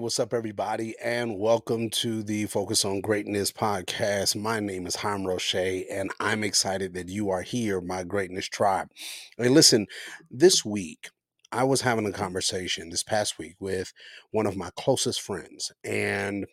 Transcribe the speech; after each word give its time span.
What's 0.00 0.18
up, 0.18 0.32
everybody, 0.32 0.94
and 1.04 1.38
welcome 1.38 1.90
to 1.90 2.22
the 2.22 2.46
Focus 2.46 2.86
on 2.86 3.02
Greatness 3.02 3.52
podcast. 3.52 4.34
My 4.34 4.58
name 4.58 4.86
is 4.86 4.96
Hiram 4.96 5.26
Roche, 5.26 5.54
and 5.54 6.10
I'm 6.18 6.42
excited 6.42 6.94
that 6.94 7.10
you 7.10 7.28
are 7.28 7.42
here, 7.42 7.82
my 7.82 8.02
greatness 8.04 8.48
tribe. 8.48 8.88
Hey, 9.36 9.50
listen, 9.50 9.86
this 10.30 10.64
week 10.64 11.10
I 11.52 11.64
was 11.64 11.82
having 11.82 12.06
a 12.06 12.12
conversation 12.12 12.88
this 12.88 13.02
past 13.02 13.38
week 13.38 13.56
with 13.60 13.92
one 14.30 14.46
of 14.46 14.56
my 14.56 14.70
closest 14.74 15.20
friends, 15.20 15.70
and 15.84 16.46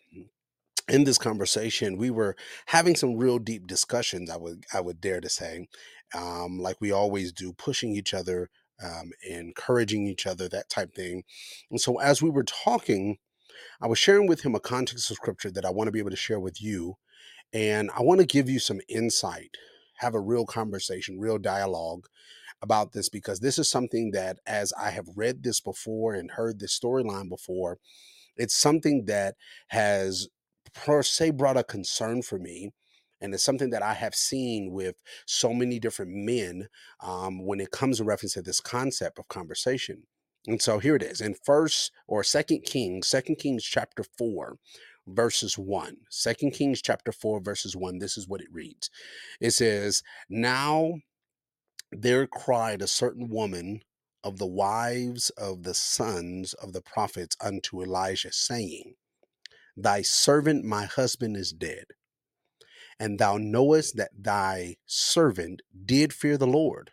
in 0.86 1.04
this 1.04 1.16
conversation, 1.16 1.96
we 1.96 2.10
were 2.10 2.36
having 2.66 2.96
some 2.96 3.16
real 3.16 3.38
deep 3.38 3.66
discussions. 3.66 4.28
I 4.28 4.36
would 4.36 4.66
I 4.74 4.82
would 4.82 5.00
dare 5.00 5.22
to 5.22 5.28
say, 5.30 5.68
um, 6.14 6.58
like 6.58 6.76
we 6.82 6.92
always 6.92 7.32
do, 7.32 7.54
pushing 7.54 7.96
each 7.96 8.12
other, 8.12 8.50
um, 8.84 9.12
encouraging 9.26 10.06
each 10.06 10.26
other, 10.26 10.50
that 10.50 10.68
type 10.68 10.94
thing. 10.94 11.22
And 11.70 11.80
so, 11.80 11.98
as 11.98 12.20
we 12.20 12.28
were 12.28 12.44
talking 12.44 13.16
I 13.80 13.86
was 13.86 13.98
sharing 13.98 14.26
with 14.26 14.42
him 14.42 14.56
a 14.56 14.60
context 14.60 15.10
of 15.10 15.16
scripture 15.16 15.52
that 15.52 15.64
I 15.64 15.70
want 15.70 15.86
to 15.86 15.92
be 15.92 16.00
able 16.00 16.10
to 16.10 16.16
share 16.16 16.40
with 16.40 16.60
you. 16.60 16.96
And 17.52 17.90
I 17.96 18.02
want 18.02 18.20
to 18.20 18.26
give 18.26 18.48
you 18.48 18.58
some 18.58 18.80
insight, 18.88 19.56
have 19.98 20.14
a 20.14 20.20
real 20.20 20.44
conversation, 20.44 21.20
real 21.20 21.38
dialogue 21.38 22.06
about 22.60 22.92
this, 22.92 23.08
because 23.08 23.38
this 23.38 23.58
is 23.58 23.70
something 23.70 24.10
that, 24.10 24.38
as 24.46 24.72
I 24.72 24.90
have 24.90 25.06
read 25.14 25.44
this 25.44 25.60
before 25.60 26.14
and 26.14 26.32
heard 26.32 26.58
this 26.58 26.78
storyline 26.78 27.28
before, 27.28 27.78
it's 28.36 28.54
something 28.54 29.04
that 29.06 29.36
has 29.68 30.28
per 30.74 31.02
se 31.02 31.30
brought 31.30 31.56
a 31.56 31.64
concern 31.64 32.22
for 32.22 32.38
me. 32.38 32.72
And 33.20 33.32
it's 33.32 33.44
something 33.44 33.70
that 33.70 33.82
I 33.82 33.94
have 33.94 34.14
seen 34.14 34.70
with 34.72 34.96
so 35.26 35.52
many 35.52 35.78
different 35.78 36.12
men 36.12 36.68
um, 37.00 37.44
when 37.44 37.60
it 37.60 37.70
comes 37.70 37.98
to 37.98 38.04
reference 38.04 38.34
to 38.34 38.42
this 38.42 38.60
concept 38.60 39.18
of 39.18 39.28
conversation. 39.28 40.04
And 40.48 40.62
so 40.62 40.78
here 40.78 40.96
it 40.96 41.02
is 41.02 41.20
in 41.20 41.34
first 41.44 41.92
or 42.06 42.24
second 42.24 42.62
Kings, 42.62 43.06
second 43.06 43.36
Kings 43.36 43.62
chapter 43.62 44.02
four, 44.02 44.56
verses 45.06 45.58
one. 45.58 45.98
Second 46.08 46.52
Kings 46.52 46.80
chapter 46.80 47.12
four, 47.12 47.38
verses 47.38 47.76
one. 47.76 47.98
This 47.98 48.16
is 48.16 48.26
what 48.26 48.40
it 48.40 48.48
reads. 48.50 48.88
It 49.42 49.50
says, 49.50 50.02
Now 50.30 50.94
there 51.92 52.26
cried 52.26 52.80
a 52.80 52.86
certain 52.86 53.28
woman 53.28 53.82
of 54.24 54.38
the 54.38 54.46
wives 54.46 55.28
of 55.36 55.64
the 55.64 55.74
sons 55.74 56.54
of 56.54 56.72
the 56.72 56.80
prophets 56.80 57.36
unto 57.44 57.82
Elijah, 57.82 58.32
saying, 58.32 58.94
Thy 59.76 60.00
servant 60.00 60.64
my 60.64 60.86
husband 60.86 61.36
is 61.36 61.52
dead, 61.52 61.84
and 62.98 63.18
thou 63.18 63.36
knowest 63.36 63.98
that 63.98 64.12
thy 64.18 64.76
servant 64.86 65.60
did 65.84 66.14
fear 66.14 66.38
the 66.38 66.46
Lord, 66.46 66.92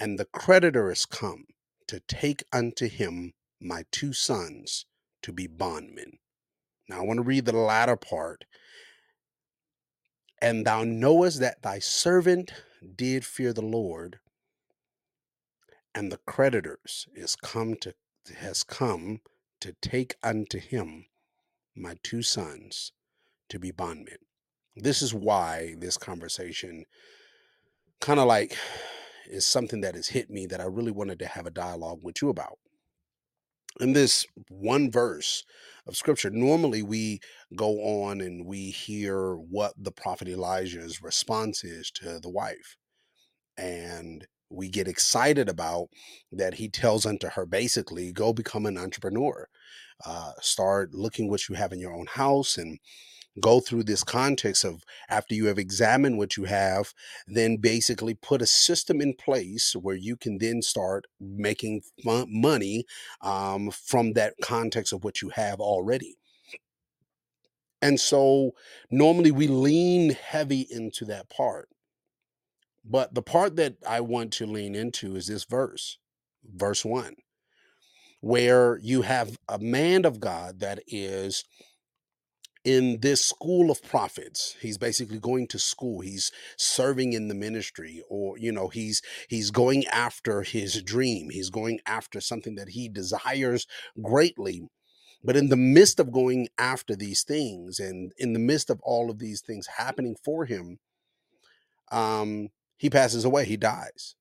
and 0.00 0.18
the 0.18 0.24
creditor 0.24 0.90
is 0.90 1.04
come 1.04 1.44
to 1.88 2.00
take 2.00 2.44
unto 2.52 2.88
him 2.88 3.34
my 3.60 3.84
two 3.90 4.12
sons 4.12 4.86
to 5.22 5.32
be 5.32 5.46
bondmen. 5.46 6.18
Now 6.88 7.00
I 7.00 7.04
want 7.04 7.18
to 7.18 7.24
read 7.24 7.46
the 7.46 7.56
latter 7.56 7.96
part. 7.96 8.44
And 10.40 10.66
thou 10.66 10.84
knowest 10.84 11.40
that 11.40 11.62
thy 11.62 11.78
servant 11.78 12.52
did 12.94 13.24
fear 13.24 13.52
the 13.52 13.62
Lord, 13.62 14.18
and 15.94 16.12
the 16.12 16.18
creditors 16.26 17.06
is 17.14 17.34
come 17.36 17.76
to 17.80 17.94
has 18.36 18.62
come 18.62 19.20
to 19.60 19.74
take 19.80 20.16
unto 20.22 20.58
him 20.58 21.06
my 21.76 21.94
two 22.02 22.22
sons 22.22 22.92
to 23.48 23.58
be 23.58 23.70
bondmen. 23.70 24.18
This 24.76 25.02
is 25.02 25.14
why 25.14 25.74
this 25.78 25.96
conversation 25.96 26.84
kind 28.00 28.18
of 28.18 28.26
like 28.26 28.56
is 29.28 29.46
something 29.46 29.80
that 29.82 29.94
has 29.94 30.08
hit 30.08 30.30
me 30.30 30.46
that 30.46 30.60
I 30.60 30.64
really 30.64 30.92
wanted 30.92 31.18
to 31.20 31.26
have 31.26 31.46
a 31.46 31.50
dialogue 31.50 32.00
with 32.02 32.22
you 32.22 32.28
about. 32.28 32.58
In 33.80 33.92
this 33.92 34.26
one 34.48 34.90
verse 34.90 35.44
of 35.86 35.96
scripture, 35.96 36.30
normally 36.30 36.82
we 36.82 37.20
go 37.56 37.80
on 37.80 38.20
and 38.20 38.46
we 38.46 38.70
hear 38.70 39.34
what 39.34 39.72
the 39.76 39.90
prophet 39.90 40.28
Elijah's 40.28 41.02
response 41.02 41.64
is 41.64 41.90
to 41.92 42.20
the 42.20 42.30
wife. 42.30 42.76
And 43.56 44.26
we 44.48 44.68
get 44.68 44.86
excited 44.86 45.48
about 45.48 45.88
that 46.30 46.54
he 46.54 46.68
tells 46.68 47.04
unto 47.04 47.30
her 47.30 47.46
basically 47.46 48.12
go 48.12 48.32
become 48.32 48.66
an 48.66 48.78
entrepreneur 48.78 49.48
uh, 50.04 50.32
start 50.40 50.92
looking 50.92 51.28
what 51.28 51.48
you 51.48 51.54
have 51.54 51.72
in 51.72 51.78
your 51.78 51.94
own 51.94 52.06
house 52.06 52.56
and 52.56 52.78
go 53.40 53.60
through 53.60 53.82
this 53.82 54.04
context 54.04 54.64
of 54.64 54.84
after 55.08 55.34
you 55.34 55.46
have 55.46 55.58
examined 55.58 56.18
what 56.18 56.36
you 56.36 56.44
have 56.44 56.94
then 57.26 57.56
basically 57.56 58.14
put 58.14 58.42
a 58.42 58.46
system 58.46 59.00
in 59.00 59.14
place 59.14 59.74
where 59.74 59.96
you 59.96 60.16
can 60.16 60.38
then 60.38 60.62
start 60.62 61.06
making 61.20 61.82
money 62.04 62.84
um, 63.20 63.70
from 63.70 64.12
that 64.12 64.34
context 64.42 64.92
of 64.92 65.04
what 65.04 65.20
you 65.22 65.30
have 65.30 65.60
already. 65.60 66.16
And 67.82 68.00
so 68.00 68.52
normally 68.90 69.30
we 69.30 69.46
lean 69.46 70.10
heavy 70.10 70.66
into 70.70 71.04
that 71.06 71.28
part. 71.28 71.68
But 72.84 73.14
the 73.14 73.22
part 73.22 73.56
that 73.56 73.76
I 73.86 74.00
want 74.00 74.32
to 74.34 74.46
lean 74.46 74.74
into 74.74 75.16
is 75.16 75.26
this 75.26 75.44
verse, 75.44 75.98
verse 76.44 76.84
one, 76.84 77.16
where 78.20 78.78
you 78.78 79.02
have 79.02 79.38
a 79.48 79.58
man 79.58 80.04
of 80.04 80.20
God 80.20 80.60
that 80.60 80.80
is 80.86 81.44
in 82.64 83.00
this 83.00 83.24
school 83.24 83.70
of 83.70 83.82
prophets. 83.82 84.56
He's 84.60 84.78
basically 84.78 85.18
going 85.18 85.46
to 85.48 85.58
school. 85.58 86.00
He's 86.00 86.32
serving 86.56 87.12
in 87.12 87.28
the 87.28 87.34
ministry 87.34 88.02
or 88.08 88.38
you 88.38 88.50
know 88.50 88.68
he's 88.68 89.02
he's 89.28 89.50
going 89.50 89.84
after 89.86 90.42
his 90.42 90.82
dream. 90.82 91.30
He's 91.30 91.50
going 91.50 91.80
after 91.86 92.20
something 92.20 92.54
that 92.56 92.70
he 92.70 92.88
desires 92.88 93.66
greatly. 94.02 94.62
But 95.22 95.36
in 95.36 95.48
the 95.48 95.56
midst 95.56 96.00
of 96.00 96.12
going 96.12 96.48
after 96.58 96.94
these 96.94 97.22
things 97.22 97.78
and 97.78 98.12
in 98.18 98.34
the 98.34 98.38
midst 98.38 98.68
of 98.68 98.80
all 98.82 99.10
of 99.10 99.18
these 99.18 99.40
things 99.40 99.66
happening 99.78 100.16
for 100.22 100.44
him 100.44 100.78
um 101.92 102.48
he 102.76 102.90
passes 102.90 103.24
away. 103.24 103.44
He 103.44 103.56
dies 103.56 104.16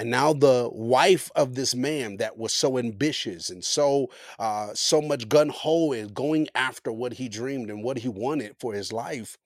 and 0.00 0.10
now 0.10 0.32
the 0.32 0.70
wife 0.72 1.30
of 1.36 1.54
this 1.54 1.74
man 1.74 2.16
that 2.16 2.38
was 2.38 2.54
so 2.54 2.78
ambitious 2.78 3.50
and 3.50 3.62
so 3.62 4.08
uh 4.38 4.68
so 4.72 5.02
much 5.02 5.28
gun-ho 5.28 5.92
and 5.92 6.14
going 6.14 6.48
after 6.54 6.90
what 6.90 7.12
he 7.12 7.28
dreamed 7.28 7.68
and 7.68 7.84
what 7.84 7.98
he 7.98 8.08
wanted 8.08 8.56
for 8.58 8.72
his 8.72 8.94
life. 8.94 9.36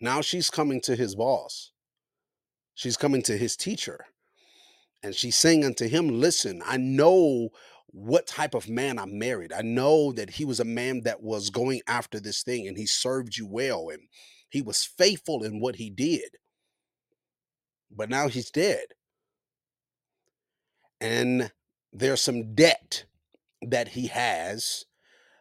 Now 0.00 0.22
she's 0.22 0.50
coming 0.50 0.80
to 0.80 0.96
his 0.96 1.14
boss. 1.14 1.70
She's 2.74 2.96
coming 2.96 3.22
to 3.22 3.38
his 3.38 3.56
teacher. 3.56 4.06
And 5.04 5.14
she's 5.14 5.36
saying 5.36 5.64
unto 5.64 5.86
him 5.86 6.08
listen 6.08 6.62
i 6.66 6.76
know 6.76 7.50
what 7.86 8.26
type 8.26 8.54
of 8.54 8.68
man 8.68 8.98
i 8.98 9.06
married. 9.06 9.52
I 9.52 9.62
know 9.62 10.10
that 10.14 10.30
he 10.30 10.44
was 10.44 10.58
a 10.58 10.64
man 10.64 11.02
that 11.04 11.22
was 11.22 11.48
going 11.50 11.80
after 11.86 12.18
this 12.18 12.42
thing 12.42 12.66
and 12.66 12.76
he 12.76 12.86
served 12.86 13.36
you 13.36 13.46
well 13.46 13.90
and 13.90 14.02
he 14.50 14.62
was 14.62 14.82
faithful 14.84 15.44
in 15.44 15.60
what 15.60 15.76
he 15.76 15.90
did 15.90 16.38
but 17.94 18.10
now 18.10 18.28
he's 18.28 18.50
dead 18.50 18.86
and 21.02 21.50
there's 21.92 22.20
some 22.20 22.54
debt 22.54 23.04
that 23.60 23.88
he 23.88 24.06
has 24.06 24.86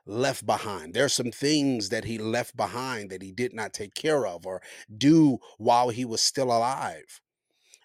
left 0.05 0.45
behind. 0.45 0.93
There's 0.93 1.13
some 1.13 1.31
things 1.31 1.89
that 1.89 2.03
he 2.03 2.17
left 2.17 2.57
behind 2.57 3.11
that 3.11 3.21
he 3.21 3.31
did 3.31 3.53
not 3.53 3.71
take 3.71 3.93
care 3.93 4.25
of 4.25 4.45
or 4.45 4.61
do 4.97 5.37
while 5.59 5.89
he 5.89 6.03
was 6.03 6.21
still 6.21 6.47
alive. 6.47 7.21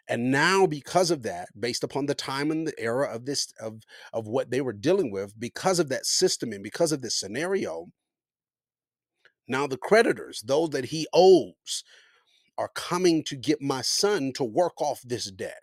And 0.09 0.31
now 0.31 0.67
because 0.67 1.11
of 1.11 1.23
that, 1.25 1.49
based 1.59 1.85
upon 1.85 2.07
the 2.07 2.15
time 2.15 2.51
and 2.51 2.67
the 2.67 2.79
era 2.81 3.09
of 3.09 3.27
this 3.27 3.53
of 3.61 3.83
of 4.13 4.27
what 4.27 4.51
they 4.51 4.61
were 4.61 4.73
dealing 4.73 5.11
with, 5.11 5.39
because 5.39 5.79
of 5.79 5.89
that 5.91 6.07
system 6.07 6.53
and 6.53 6.63
because 6.63 6.93
of 6.93 7.03
this 7.03 7.19
scenario, 7.19 7.89
now 9.49 9.67
the 9.67 9.77
creditors, 9.77 10.43
those 10.47 10.71
that 10.71 10.87
he 10.87 11.07
owes, 11.13 11.85
are 12.59 12.71
coming 12.75 13.23
to 13.25 13.37
get 13.37 13.61
my 13.61 13.83
son 13.83 14.33
to 14.35 14.45
work 14.45 14.81
off 14.81 15.01
this 15.03 15.31
debt 15.31 15.63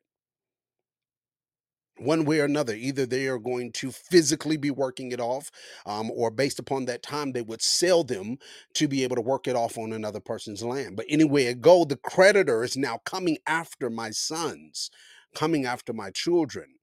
one 1.98 2.26
way 2.26 2.40
or 2.40 2.46
another. 2.46 2.74
Either 2.74 3.06
they 3.06 3.28
are 3.28 3.38
going 3.38 3.72
to 3.72 3.92
physically 3.92 4.58
be 4.58 4.72
working 4.72 5.12
it 5.12 5.20
off, 5.20 5.52
um, 5.86 6.12
or 6.12 6.32
based 6.32 6.60
upon 6.60 6.86
that 6.86 7.04
time, 7.04 7.32
they 7.32 7.42
would 7.42 7.62
sell 7.62 8.04
them 8.04 8.38
to 8.74 8.88
be 8.88 9.04
able 9.04 9.16
to 9.16 9.22
work 9.22 9.48
it 9.48 9.56
off 9.56 9.78
on 9.78 9.94
another 9.94 10.20
person's 10.20 10.64
land. 10.64 10.96
But 10.96 11.06
anyway 11.10 11.46
it 11.46 11.62
go, 11.62 11.86
the 11.86 11.98
creditor 11.98 12.64
is 12.64 12.78
now 12.78 13.00
coming 13.06 13.38
after 13.48 13.90
my 13.90 14.12
sons, 14.12 14.90
coming 15.36 15.66
after 15.66 15.94
my 15.94 16.12
children, 16.12 16.76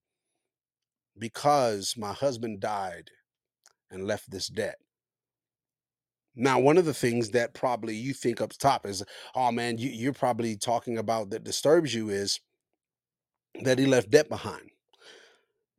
because 1.19 1.95
my 1.97 2.13
husband 2.13 2.61
died 2.61 3.11
and 3.91 4.07
left 4.07 4.31
this 4.31 4.49
debt. 4.49 4.77
Now, 6.41 6.59
one 6.59 6.79
of 6.79 6.87
the 6.87 6.95
things 6.95 7.31
that 7.31 7.55
probably 7.55 7.95
you 7.95 8.15
think 8.15 8.41
up 8.41 8.53
top 8.53 8.87
is, 8.87 9.05
oh 9.35 9.53
man, 9.53 9.79
you, 9.79 9.91
you're 9.91 10.13
probably 10.13 10.57
talking 10.57 10.99
about 10.99 11.31
that 11.31 11.45
disturbs 11.45 11.95
you 11.95 12.09
is 12.09 12.41
that 13.63 13.79
he 13.79 13.87
left 13.87 14.11
debt 14.11 14.29
behind 14.29 14.71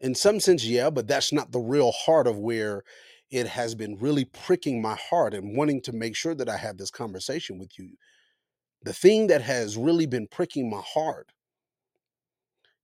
in 0.01 0.15
some 0.15 0.39
sense, 0.39 0.65
yeah, 0.65 0.89
but 0.89 1.07
that's 1.07 1.31
not 1.31 1.51
the 1.51 1.59
real 1.59 1.91
heart 1.91 2.27
of 2.27 2.37
where 2.37 2.83
it 3.29 3.47
has 3.47 3.75
been 3.75 3.95
really 3.97 4.25
pricking 4.25 4.81
my 4.81 4.95
heart 5.09 5.33
and 5.33 5.55
wanting 5.55 5.79
to 5.81 5.93
make 5.93 6.15
sure 6.15 6.35
that 6.35 6.49
I 6.49 6.57
have 6.57 6.77
this 6.77 6.91
conversation 6.91 7.59
with 7.59 7.77
you. 7.77 7.91
The 8.83 8.93
thing 8.93 9.27
that 9.27 9.41
has 9.43 9.77
really 9.77 10.07
been 10.07 10.27
pricking 10.27 10.69
my 10.69 10.81
heart 10.83 11.31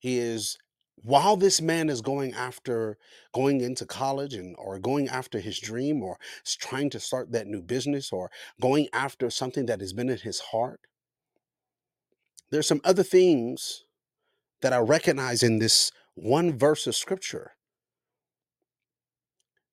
is 0.04 0.58
while 1.04 1.36
this 1.36 1.62
man 1.62 1.90
is 1.90 2.02
going 2.02 2.34
after 2.34 2.98
going 3.34 3.62
into 3.62 3.86
college 3.86 4.34
and 4.34 4.56
or 4.58 4.80
going 4.80 5.08
after 5.08 5.40
his 5.40 5.60
dream 5.60 6.02
or 6.04 6.18
trying 6.60 6.90
to 6.90 7.00
start 7.00 7.32
that 7.32 7.48
new 7.48 7.62
business 7.62 8.12
or 8.12 8.32
going 8.60 8.88
after 8.94 9.30
something 9.30 9.68
that 9.68 9.80
has 9.80 9.94
been 9.94 10.10
in 10.10 10.18
his 10.18 10.40
heart 10.40 10.82
there's 12.50 12.68
some 12.68 12.82
other 12.84 13.04
things 13.04 13.86
that 14.62 14.74
i 14.74 14.78
recognize 14.78 15.44
in 15.44 15.60
this 15.60 15.92
one 16.16 16.58
verse 16.58 16.88
of 16.88 16.96
scripture 16.96 17.52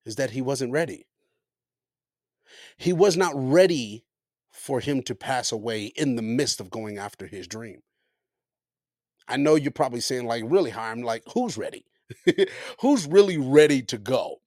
is 0.05 0.15
that 0.15 0.31
he 0.31 0.41
wasn't 0.41 0.71
ready. 0.71 1.07
He 2.77 2.93
was 2.93 3.17
not 3.17 3.33
ready 3.35 4.05
for 4.51 4.79
him 4.79 5.01
to 5.03 5.15
pass 5.15 5.51
away 5.51 5.85
in 5.95 6.15
the 6.15 6.21
midst 6.21 6.61
of 6.61 6.69
going 6.69 6.97
after 6.97 7.27
his 7.27 7.47
dream 7.47 7.81
i 9.27 9.37
know 9.37 9.55
you're 9.55 9.71
probably 9.71 10.01
saying 10.01 10.25
like 10.25 10.43
really 10.47 10.71
Hiram 10.71 11.01
like 11.01 11.23
who's 11.33 11.57
ready 11.57 11.85
who's 12.81 13.07
really 13.07 13.37
ready 13.37 13.81
to 13.83 13.97
go 13.97 14.37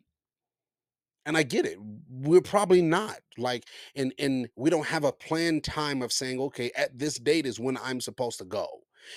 and 1.28 1.36
I 1.36 1.42
get 1.42 1.66
it. 1.66 1.76
We're 2.08 2.40
probably 2.40 2.80
not 2.80 3.18
like, 3.36 3.64
and 3.94 4.14
and 4.18 4.48
we 4.56 4.70
don't 4.70 4.86
have 4.86 5.04
a 5.04 5.12
planned 5.12 5.62
time 5.62 6.00
of 6.00 6.10
saying, 6.10 6.40
okay, 6.40 6.70
at 6.74 6.98
this 6.98 7.18
date 7.18 7.44
is 7.44 7.60
when 7.60 7.76
I'm 7.76 8.00
supposed 8.00 8.38
to 8.38 8.46
go, 8.46 8.66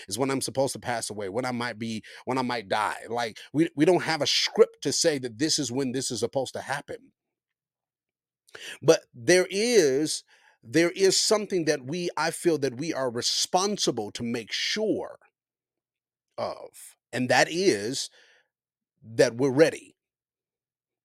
is 0.10 0.20
when 0.20 0.30
I'm 0.30 0.42
supposed 0.42 0.74
to 0.74 0.80
pass 0.80 1.10
away, 1.10 1.30
when 1.30 1.46
I 1.46 1.52
might 1.52 1.80
be, 1.80 2.04
when 2.26 2.38
I 2.38 2.42
might 2.42 2.68
die. 2.68 2.98
Like 3.10 3.38
we 3.54 3.70
we 3.78 3.86
don't 3.86 4.04
have 4.04 4.22
a 4.22 4.28
script 4.28 4.84
to 4.84 4.92
say 4.92 5.20
that 5.20 5.40
this 5.40 5.58
is 5.58 5.72
when 5.72 5.94
this 5.94 6.12
is 6.12 6.20
supposed 6.20 6.54
to 6.54 6.62
happen. 6.62 7.14
But 8.82 9.02
there 9.14 9.48
is 9.50 10.26
there 10.62 10.92
is 10.92 11.16
something 11.16 11.64
that 11.66 11.86
we 11.86 12.10
I 12.18 12.32
feel 12.32 12.58
that 12.58 12.76
we 12.78 12.94
are 12.94 13.10
responsible 13.10 14.12
to 14.12 14.24
make 14.24 14.52
sure 14.52 15.18
of, 16.42 16.70
and 17.14 17.30
that 17.30 17.48
is 17.50 18.10
that 19.04 19.36
we're 19.36 19.52
ready. 19.52 19.96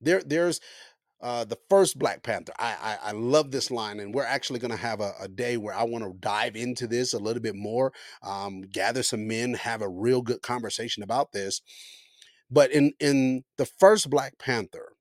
There 0.00 0.22
there's 0.24 0.60
uh, 1.20 1.44
the 1.44 1.58
first 1.70 1.98
Black 1.98 2.22
Panther. 2.22 2.52
I, 2.58 2.76
I 2.82 3.08
I 3.08 3.12
love 3.12 3.50
this 3.50 3.70
line, 3.70 4.00
and 4.00 4.14
we're 4.14 4.24
actually 4.24 4.58
going 4.58 4.70
to 4.70 4.76
have 4.76 5.00
a, 5.00 5.12
a 5.20 5.28
day 5.28 5.56
where 5.56 5.74
I 5.74 5.82
want 5.84 6.04
to 6.04 6.12
dive 6.18 6.56
into 6.56 6.86
this 6.86 7.12
a 7.12 7.18
little 7.18 7.42
bit 7.42 7.56
more, 7.56 7.92
um, 8.22 8.62
gather 8.62 9.02
some 9.02 9.26
men, 9.26 9.54
have 9.54 9.82
a 9.82 9.88
real 9.88 10.22
good 10.22 10.42
conversation 10.42 11.02
about 11.02 11.32
this. 11.32 11.62
But 12.50 12.70
in 12.70 12.92
in 13.00 13.44
the 13.56 13.66
first 13.66 14.10
Black 14.10 14.38
Panther, 14.38 14.92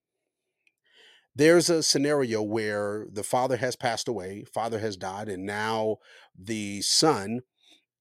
there's 1.36 1.70
a 1.70 1.84
scenario 1.84 2.42
where 2.42 3.08
the 3.12 3.24
father 3.24 3.58
has 3.58 3.76
passed 3.76 4.08
away, 4.08 4.46
father 4.54 4.80
has 4.80 4.96
died, 4.96 5.28
and 5.28 5.46
now 5.46 5.98
the 6.38 6.82
son 6.82 7.42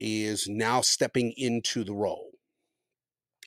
is 0.00 0.46
now 0.48 0.80
stepping 0.80 1.32
into 1.36 1.82
the 1.82 1.94
role 1.94 2.23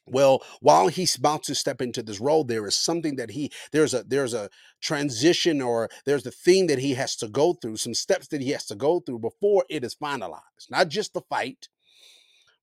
well 0.08 0.44
while 0.62 0.88
he's 0.88 1.16
about 1.16 1.44
to 1.44 1.56
step 1.56 1.82
into 1.82 2.02
this 2.02 2.20
role 2.20 2.44
there 2.44 2.66
is 2.68 2.78
something 2.78 3.16
that 3.16 3.32
he 3.32 3.52
there's 3.72 3.94
a 3.94 4.04
there's 4.04 4.34
a 4.34 4.50
transition 4.82 5.62
or 5.62 5.90
there's 6.06 6.26
a 6.26 6.32
thing 6.32 6.68
that 6.68 6.80
he 6.80 6.94
has 6.94 7.16
to 7.16 7.28
go 7.28 7.54
through 7.54 7.78
some 7.78 7.94
steps 7.94 8.28
that 8.28 8.42
he 8.42 8.52
has 8.52 8.66
to 8.66 8.76
go 8.76 9.00
through 9.00 9.20
before 9.20 9.66
it 9.70 9.84
is 9.84 9.96
finalized. 9.96 10.70
Not 10.70 10.90
just 10.90 11.14
the 11.14 11.22
fight. 11.22 11.70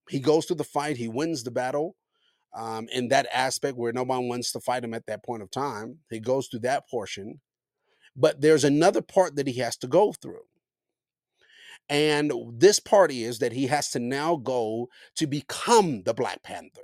He 0.09 0.21
goes 0.21 0.47
through 0.47 0.57
the 0.57 0.65
fight 0.65 0.97
he 0.97 1.09
wins 1.09 1.43
the 1.45 1.51
battle 1.51 1.97
um, 2.55 2.89
in 2.93 3.09
that 3.09 3.27
aspect 3.33 3.77
where 3.77 3.93
no 3.93 4.05
one 4.05 4.29
wants 4.29 4.53
to 4.53 4.61
fight 4.61 4.85
him 4.85 4.95
at 4.95 5.07
that 5.07 5.25
point 5.25 5.43
of 5.43 5.51
time. 5.51 5.99
He 6.11 6.21
goes 6.21 6.49
through 6.49 6.61
that 6.61 6.89
portion 6.89 7.41
but 8.17 8.41
there's 8.41 8.65
another 8.65 9.03
part 9.03 9.37
that 9.37 9.47
he 9.47 9.59
has 9.61 9.77
to 9.79 9.87
go 9.87 10.13
through. 10.13 10.45
And 11.89 12.33
this 12.53 12.81
part 12.81 13.11
is 13.13 13.41
that 13.41 13.53
he 13.53 13.67
has 13.67 13.91
to 13.91 13.99
now 13.99 14.37
go 14.37 14.89
to 15.17 15.27
become 15.27 16.03
the 16.05 16.15
black 16.15 16.43
panther 16.43 16.83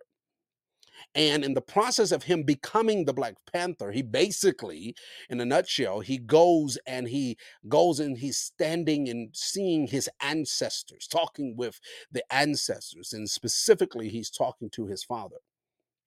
And 1.14 1.44
in 1.44 1.54
the 1.54 1.60
process 1.60 2.12
of 2.12 2.22
him 2.22 2.44
becoming 2.44 3.04
the 3.04 3.12
Black 3.12 3.34
Panther, 3.52 3.90
he 3.90 4.02
basically, 4.02 4.94
in 5.28 5.40
a 5.40 5.44
nutshell, 5.44 6.00
he 6.00 6.18
goes 6.18 6.78
and 6.86 7.08
he 7.08 7.36
goes 7.68 7.98
and 7.98 8.16
he's 8.16 8.38
standing 8.38 9.08
and 9.08 9.30
seeing 9.34 9.88
his 9.88 10.08
ancestors, 10.20 11.08
talking 11.08 11.56
with 11.56 11.80
the 12.12 12.22
ancestors. 12.32 13.12
And 13.12 13.28
specifically, 13.28 14.08
he's 14.08 14.30
talking 14.30 14.70
to 14.70 14.86
his 14.86 15.02
father. 15.02 15.38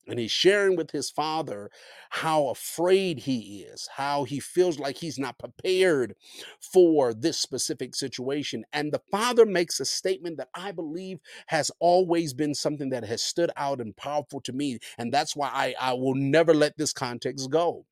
And 0.07 0.19
he's 0.19 0.31
sharing 0.31 0.75
with 0.75 0.91
his 0.91 1.09
father 1.09 1.71
how 2.09 2.49
afraid 2.49 3.19
he 3.19 3.61
is, 3.61 3.87
how 3.95 4.25
he 4.25 4.39
feels 4.39 4.77
like 4.77 4.97
he's 4.97 5.17
not 5.17 5.39
prepared 5.39 6.15
for 6.59 7.13
this 7.13 7.39
specific 7.39 7.95
situation. 7.95 8.65
And 8.73 8.91
the 8.91 9.01
father 9.11 9.45
makes 9.45 9.79
a 9.79 9.85
statement 9.85 10.37
that 10.37 10.49
I 10.53 10.73
believe 10.73 11.19
has 11.47 11.71
always 11.79 12.33
been 12.33 12.53
something 12.53 12.89
that 12.89 13.05
has 13.05 13.23
stood 13.23 13.51
out 13.55 13.79
and 13.79 13.95
powerful 13.95 14.41
to 14.41 14.51
me. 14.51 14.79
And 14.97 15.13
that's 15.13 15.35
why 15.35 15.49
I, 15.53 15.75
I 15.79 15.93
will 15.93 16.15
never 16.15 16.53
let 16.53 16.77
this 16.77 16.91
context 16.91 17.49
go. 17.49 17.85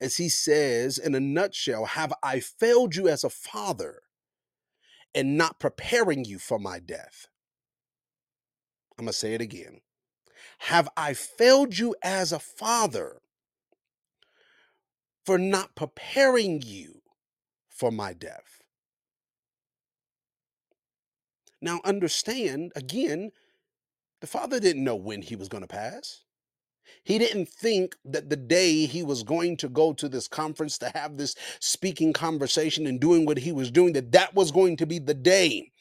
As 0.00 0.16
he 0.16 0.28
says, 0.28 0.96
in 0.96 1.14
a 1.14 1.20
nutshell, 1.20 1.86
have 1.86 2.12
I 2.22 2.40
failed 2.40 2.94
you 2.94 3.08
as 3.08 3.24
a 3.24 3.30
father 3.30 4.02
in 5.12 5.36
not 5.36 5.58
preparing 5.58 6.24
you 6.24 6.38
for 6.38 6.58
my 6.58 6.78
death? 6.78 7.26
I'm 8.98 9.06
going 9.06 9.12
to 9.12 9.18
say 9.18 9.34
it 9.34 9.40
again. 9.40 9.81
Have 10.66 10.88
I 10.96 11.12
failed 11.12 11.76
you 11.76 11.96
as 12.04 12.30
a 12.30 12.38
father 12.38 13.20
for 15.26 15.36
not 15.36 15.74
preparing 15.74 16.62
you 16.64 17.02
for 17.68 17.90
my 17.90 18.12
death? 18.12 18.62
Now, 21.60 21.80
understand 21.84 22.70
again, 22.76 23.32
the 24.20 24.28
father 24.28 24.60
didn't 24.60 24.84
know 24.84 24.94
when 24.94 25.22
he 25.22 25.34
was 25.34 25.48
going 25.48 25.62
to 25.62 25.66
pass. 25.68 26.20
He 27.02 27.18
didn't 27.18 27.48
think 27.48 27.96
that 28.04 28.30
the 28.30 28.36
day 28.36 28.86
he 28.86 29.02
was 29.02 29.24
going 29.24 29.56
to 29.58 29.68
go 29.68 29.92
to 29.94 30.08
this 30.08 30.28
conference 30.28 30.78
to 30.78 30.92
have 30.94 31.16
this 31.16 31.34
speaking 31.58 32.12
conversation 32.12 32.86
and 32.86 33.00
doing 33.00 33.26
what 33.26 33.38
he 33.38 33.50
was 33.50 33.72
doing, 33.72 33.94
that 33.94 34.12
that 34.12 34.32
was 34.36 34.52
going 34.52 34.76
to 34.76 34.86
be 34.86 35.00
the 35.00 35.12
day 35.12 35.71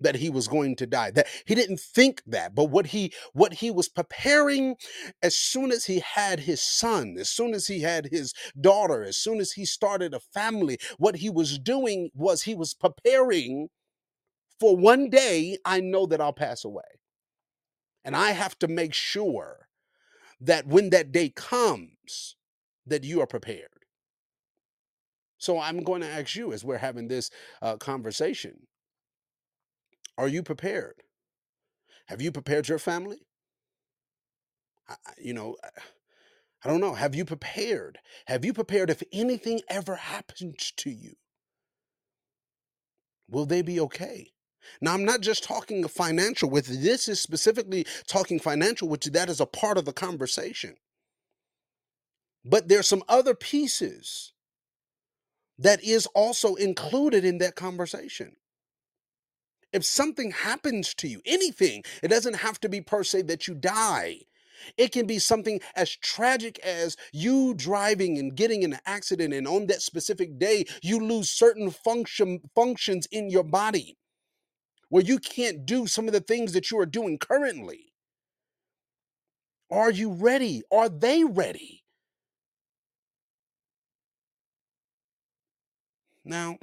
that 0.00 0.16
he 0.16 0.30
was 0.30 0.48
going 0.48 0.76
to 0.76 0.86
die 0.86 1.10
that 1.10 1.26
he 1.46 1.54
didn't 1.54 1.80
think 1.80 2.22
that 2.26 2.54
but 2.54 2.66
what 2.66 2.86
he 2.88 3.12
what 3.32 3.54
he 3.54 3.70
was 3.70 3.88
preparing 3.88 4.76
as 5.22 5.36
soon 5.36 5.70
as 5.72 5.86
he 5.86 6.00
had 6.00 6.40
his 6.40 6.62
son 6.62 7.16
as 7.18 7.28
soon 7.28 7.54
as 7.54 7.66
he 7.66 7.80
had 7.80 8.06
his 8.06 8.32
daughter 8.60 9.02
as 9.02 9.16
soon 9.16 9.40
as 9.40 9.52
he 9.52 9.64
started 9.64 10.14
a 10.14 10.20
family 10.20 10.78
what 10.98 11.16
he 11.16 11.30
was 11.30 11.58
doing 11.58 12.10
was 12.14 12.42
he 12.42 12.54
was 12.54 12.74
preparing 12.74 13.68
for 14.60 14.76
one 14.76 15.10
day 15.10 15.56
i 15.64 15.80
know 15.80 16.06
that 16.06 16.20
i'll 16.20 16.32
pass 16.32 16.64
away. 16.64 16.82
And 18.04 18.16
i 18.16 18.32
have 18.32 18.58
to 18.60 18.68
make 18.68 18.94
sure 18.94 19.68
that 20.40 20.66
when 20.66 20.90
that 20.90 21.12
day 21.12 21.30
comes 21.30 22.36
that 22.86 23.04
you 23.04 23.20
are 23.20 23.26
prepared. 23.26 23.70
So 25.38 25.60
i'm 25.60 25.82
going 25.82 26.02
to 26.02 26.08
ask 26.08 26.36
you 26.36 26.52
as 26.52 26.64
we're 26.64 26.78
having 26.78 27.08
this 27.08 27.30
uh, 27.62 27.76
conversation 27.78 28.67
are 30.18 30.28
you 30.28 30.42
prepared 30.44 31.02
have 32.08 32.22
you 32.22 32.32
prepared 32.32 32.68
your 32.68 32.80
family 32.80 33.18
I, 34.88 34.96
you 35.18 35.34
know 35.34 35.56
I 36.64 36.68
don't 36.68 36.80
know. 36.82 36.94
Have 36.94 37.14
you 37.16 37.24
prepared? 37.24 38.00
Have 38.26 38.44
you 38.44 38.52
prepared 38.52 38.90
if 38.90 39.02
anything 39.12 39.62
ever 39.70 39.96
happens 39.96 40.72
to 40.78 40.90
you? 40.90 41.14
Will 43.30 43.46
they 43.46 43.62
be 43.62 43.80
okay? 43.80 44.32
Now, 44.80 44.94
I'm 44.94 45.04
not 45.04 45.22
just 45.22 45.44
talking 45.44 45.86
financial 45.88 46.50
with 46.50 46.82
this 46.82 47.08
is 47.08 47.20
specifically 47.20 47.86
talking 48.06 48.40
financial, 48.40 48.88
which 48.88 49.06
that 49.06 49.30
is 49.30 49.40
a 49.40 49.46
part 49.46 49.78
of 49.78 49.86
the 49.86 49.92
conversation. 49.92 50.76
But 52.44 52.68
there's 52.68 52.88
some 52.88 53.04
other 53.08 53.34
pieces 53.34 54.32
that 55.58 55.84
is 55.84 56.06
also 56.08 56.56
included 56.56 57.24
in 57.24 57.38
that 57.38 57.56
conversation. 57.56 58.36
If 59.72 59.84
something 59.84 60.30
happens 60.30 60.94
to 60.94 61.08
you, 61.08 61.20
anything, 61.26 61.84
it 62.02 62.08
doesn't 62.08 62.36
have 62.36 62.58
to 62.60 62.68
be 62.68 62.80
per 62.80 63.04
se 63.04 63.22
that 63.22 63.46
you 63.46 63.54
die. 63.54 64.20
It 64.76 64.92
can 64.92 65.06
be 65.06 65.18
something 65.18 65.60
as 65.76 65.94
tragic 65.96 66.58
as 66.60 66.96
you 67.12 67.54
driving 67.54 68.18
and 68.18 68.34
getting 68.34 68.62
in 68.62 68.72
an 68.72 68.80
accident, 68.86 69.32
and 69.34 69.46
on 69.46 69.66
that 69.66 69.82
specific 69.82 70.38
day, 70.38 70.64
you 70.82 70.98
lose 71.00 71.30
certain 71.30 71.70
function 71.70 72.40
functions 72.54 73.06
in 73.12 73.30
your 73.30 73.44
body 73.44 73.96
where 74.88 75.04
you 75.04 75.18
can't 75.18 75.66
do 75.66 75.86
some 75.86 76.06
of 76.06 76.12
the 76.12 76.20
things 76.20 76.52
that 76.54 76.70
you 76.70 76.78
are 76.78 76.86
doing 76.86 77.18
currently. 77.18 77.92
Are 79.70 79.90
you 79.90 80.12
ready? 80.12 80.62
Are 80.72 80.88
they 80.88 81.24
ready? 81.24 81.84
Now, 86.24 86.58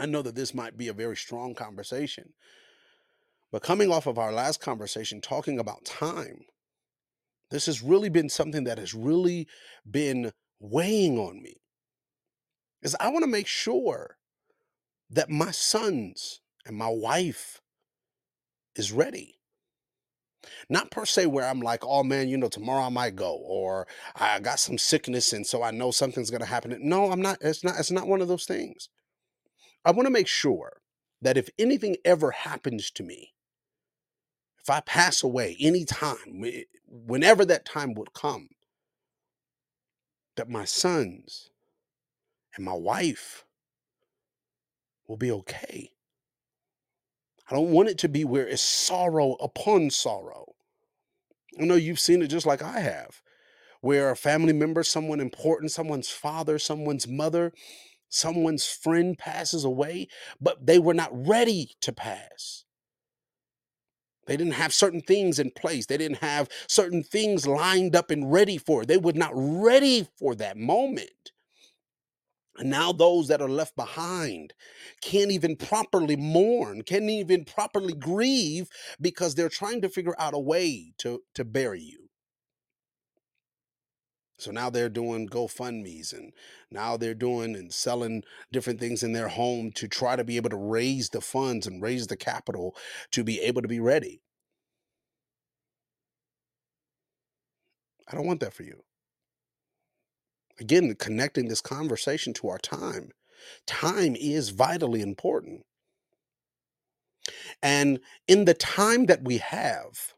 I 0.00 0.06
know 0.06 0.22
that 0.22 0.34
this 0.34 0.54
might 0.54 0.78
be 0.78 0.88
a 0.88 0.94
very 0.94 1.16
strong 1.16 1.54
conversation, 1.54 2.32
but 3.52 3.62
coming 3.62 3.92
off 3.92 4.06
of 4.06 4.18
our 4.18 4.32
last 4.32 4.60
conversation 4.60 5.20
talking 5.20 5.58
about 5.58 5.84
time, 5.84 6.46
this 7.50 7.66
has 7.66 7.82
really 7.82 8.08
been 8.08 8.30
something 8.30 8.64
that 8.64 8.78
has 8.78 8.94
really 8.94 9.46
been 9.88 10.32
weighing 10.58 11.18
on 11.18 11.42
me. 11.42 11.56
Is 12.82 12.96
I 12.98 13.10
want 13.10 13.24
to 13.24 13.30
make 13.30 13.46
sure 13.46 14.16
that 15.10 15.28
my 15.28 15.50
sons 15.50 16.40
and 16.64 16.76
my 16.76 16.88
wife 16.88 17.60
is 18.74 18.92
ready. 18.92 19.36
Not 20.70 20.90
per 20.90 21.04
se 21.04 21.26
where 21.26 21.46
I'm 21.46 21.60
like, 21.60 21.84
oh 21.84 22.02
man, 22.04 22.28
you 22.30 22.38
know, 22.38 22.48
tomorrow 22.48 22.84
I 22.84 22.88
might 22.88 23.16
go, 23.16 23.34
or 23.34 23.86
I 24.16 24.40
got 24.40 24.60
some 24.60 24.78
sickness 24.78 25.34
and 25.34 25.46
so 25.46 25.62
I 25.62 25.72
know 25.72 25.90
something's 25.90 26.30
gonna 26.30 26.46
happen. 26.46 26.74
No, 26.80 27.12
I'm 27.12 27.20
not, 27.20 27.36
it's 27.42 27.62
not, 27.62 27.78
it's 27.78 27.90
not 27.90 28.08
one 28.08 28.22
of 28.22 28.28
those 28.28 28.46
things. 28.46 28.88
I 29.84 29.92
want 29.92 30.06
to 30.06 30.12
make 30.12 30.28
sure 30.28 30.80
that 31.22 31.36
if 31.36 31.48
anything 31.58 31.96
ever 32.04 32.30
happens 32.32 32.90
to 32.92 33.02
me, 33.02 33.34
if 34.60 34.68
I 34.70 34.80
pass 34.80 35.22
away 35.22 35.56
anytime, 35.58 36.40
whe- 36.42 36.66
whenever 36.86 37.44
that 37.46 37.64
time 37.64 37.94
would 37.94 38.12
come, 38.12 38.50
that 40.36 40.48
my 40.48 40.64
sons 40.64 41.50
and 42.56 42.64
my 42.64 42.74
wife 42.74 43.44
will 45.08 45.16
be 45.16 45.32
okay. 45.32 45.90
I 47.50 47.54
don't 47.54 47.72
want 47.72 47.88
it 47.88 47.98
to 47.98 48.08
be 48.08 48.24
where 48.24 48.46
it's 48.46 48.62
sorrow 48.62 49.32
upon 49.34 49.90
sorrow. 49.90 50.54
I 51.60 51.64
know 51.64 51.74
you've 51.74 52.00
seen 52.00 52.22
it 52.22 52.28
just 52.28 52.46
like 52.46 52.62
I 52.62 52.80
have, 52.80 53.22
where 53.80 54.10
a 54.10 54.16
family 54.16 54.52
member, 54.52 54.82
someone 54.82 55.20
important, 55.20 55.72
someone's 55.72 56.10
father, 56.10 56.58
someone's 56.58 57.08
mother, 57.08 57.52
someone's 58.10 58.66
friend 58.66 59.16
passes 59.16 59.64
away, 59.64 60.08
but 60.40 60.66
they 60.66 60.78
were 60.78 60.94
not 60.94 61.10
ready 61.12 61.72
to 61.80 61.92
pass. 61.92 62.64
They 64.26 64.36
didn't 64.36 64.54
have 64.54 64.72
certain 64.72 65.00
things 65.00 65.38
in 65.38 65.50
place. 65.50 65.86
They 65.86 65.96
didn't 65.96 66.18
have 66.18 66.48
certain 66.68 67.02
things 67.02 67.46
lined 67.46 67.96
up 67.96 68.10
and 68.10 68.30
ready 68.30 68.58
for 68.58 68.82
it. 68.82 68.88
They 68.88 68.98
were 68.98 69.12
not 69.14 69.32
ready 69.34 70.06
for 70.18 70.34
that 70.36 70.56
moment. 70.56 71.32
And 72.56 72.70
now 72.70 72.92
those 72.92 73.28
that 73.28 73.42
are 73.42 73.48
left 73.48 73.74
behind 73.76 74.54
can't 75.00 75.30
even 75.30 75.56
properly 75.56 76.16
mourn, 76.16 76.82
can't 76.82 77.08
even 77.10 77.44
properly 77.44 77.94
grieve 77.94 78.68
because 79.00 79.34
they're 79.34 79.48
trying 79.48 79.80
to 79.82 79.88
figure 79.88 80.14
out 80.18 80.34
a 80.34 80.38
way 80.38 80.92
to, 80.98 81.22
to 81.34 81.44
bury 81.44 81.80
you. 81.80 81.99
So 84.40 84.50
now 84.50 84.70
they're 84.70 84.88
doing 84.88 85.28
GoFundMe's 85.28 86.12
and 86.12 86.32
now 86.70 86.96
they're 86.96 87.14
doing 87.14 87.54
and 87.54 87.72
selling 87.72 88.24
different 88.52 88.80
things 88.80 89.02
in 89.02 89.12
their 89.12 89.28
home 89.28 89.72
to 89.72 89.86
try 89.88 90.16
to 90.16 90.24
be 90.24 90.36
able 90.36 90.50
to 90.50 90.56
raise 90.56 91.10
the 91.10 91.20
funds 91.20 91.66
and 91.66 91.82
raise 91.82 92.06
the 92.06 92.16
capital 92.16 92.74
to 93.12 93.22
be 93.22 93.40
able 93.40 93.62
to 93.62 93.68
be 93.68 93.80
ready. 93.80 94.22
I 98.08 98.16
don't 98.16 98.26
want 98.26 98.40
that 98.40 98.54
for 98.54 98.62
you. 98.62 98.82
Again, 100.58 100.94
connecting 100.98 101.48
this 101.48 101.60
conversation 101.60 102.32
to 102.34 102.48
our 102.48 102.58
time. 102.58 103.12
Time 103.66 104.16
is 104.16 104.50
vitally 104.50 105.00
important. 105.00 105.64
And 107.62 108.00
in 108.26 108.44
the 108.44 108.54
time 108.54 109.06
that 109.06 109.22
we 109.22 109.38
have, 109.38 110.14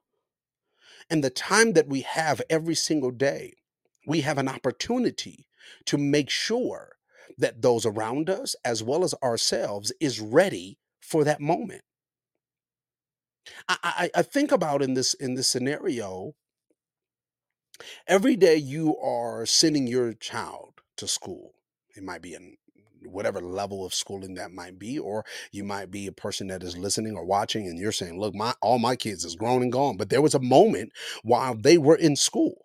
and 1.11 1.23
the 1.23 1.31
time 1.31 1.75
that 1.75 1.89
we 1.89 2.01
have 2.03 2.41
every 2.49 2.75
single 2.75 3.11
day, 3.11 3.55
we 4.07 4.21
have 4.23 4.39
an 4.39 4.49
opportunity 4.49 5.47
to 5.87 5.99
make 5.99 6.31
sure 6.31 6.97
that 7.39 7.63
those 7.63 7.87
around 7.87 8.29
us 8.29 8.55
as 8.65 8.83
well 8.83 9.05
as 9.05 9.15
ourselves 9.23 9.93
is 10.01 10.21
ready 10.21 10.79
for 11.01 11.25
that 11.25 11.41
moment. 11.41 11.83
I, 13.69 13.77
I, 13.83 14.11
I 14.17 14.23
think 14.23 14.53
about 14.53 14.83
in 14.83 14.95
this 14.95 15.15
in 15.15 15.35
this 15.35 15.49
scenario, 15.49 16.35
every 18.07 18.37
day 18.37 18.57
you 18.57 18.97
are 18.99 19.47
sending 19.47 19.87
your 19.87 20.13
child 20.13 20.81
to 20.97 21.09
school. 21.09 21.55
It 21.97 22.03
might 22.03 22.23
be 22.23 22.35
in 22.35 22.57
whatever 23.05 23.41
level 23.41 23.85
of 23.85 23.93
schooling 23.93 24.35
that 24.35 24.53
might 24.53 24.79
be, 24.79 24.97
or 24.99 25.25
you 25.51 25.65
might 25.65 25.91
be 25.91 26.07
a 26.07 26.13
person 26.13 26.47
that 26.49 26.63
is 26.63 26.79
listening 26.79 27.17
or 27.17 27.25
watching 27.25 27.67
and 27.67 27.79
you're 27.79 27.91
saying, 27.91 28.21
look, 28.21 28.35
my 28.35 28.55
all 28.61 28.79
my 28.79 28.95
kids 28.95 29.25
is 29.25 29.35
grown 29.35 29.63
and 29.63 29.73
gone. 29.73 29.97
But 29.97 30.11
there 30.11 30.23
was 30.23 30.35
a 30.35 30.41
moment 30.41 30.93
while 31.25 31.55
they 31.55 31.79
were 31.79 31.97
in 31.97 32.15
school 32.15 32.62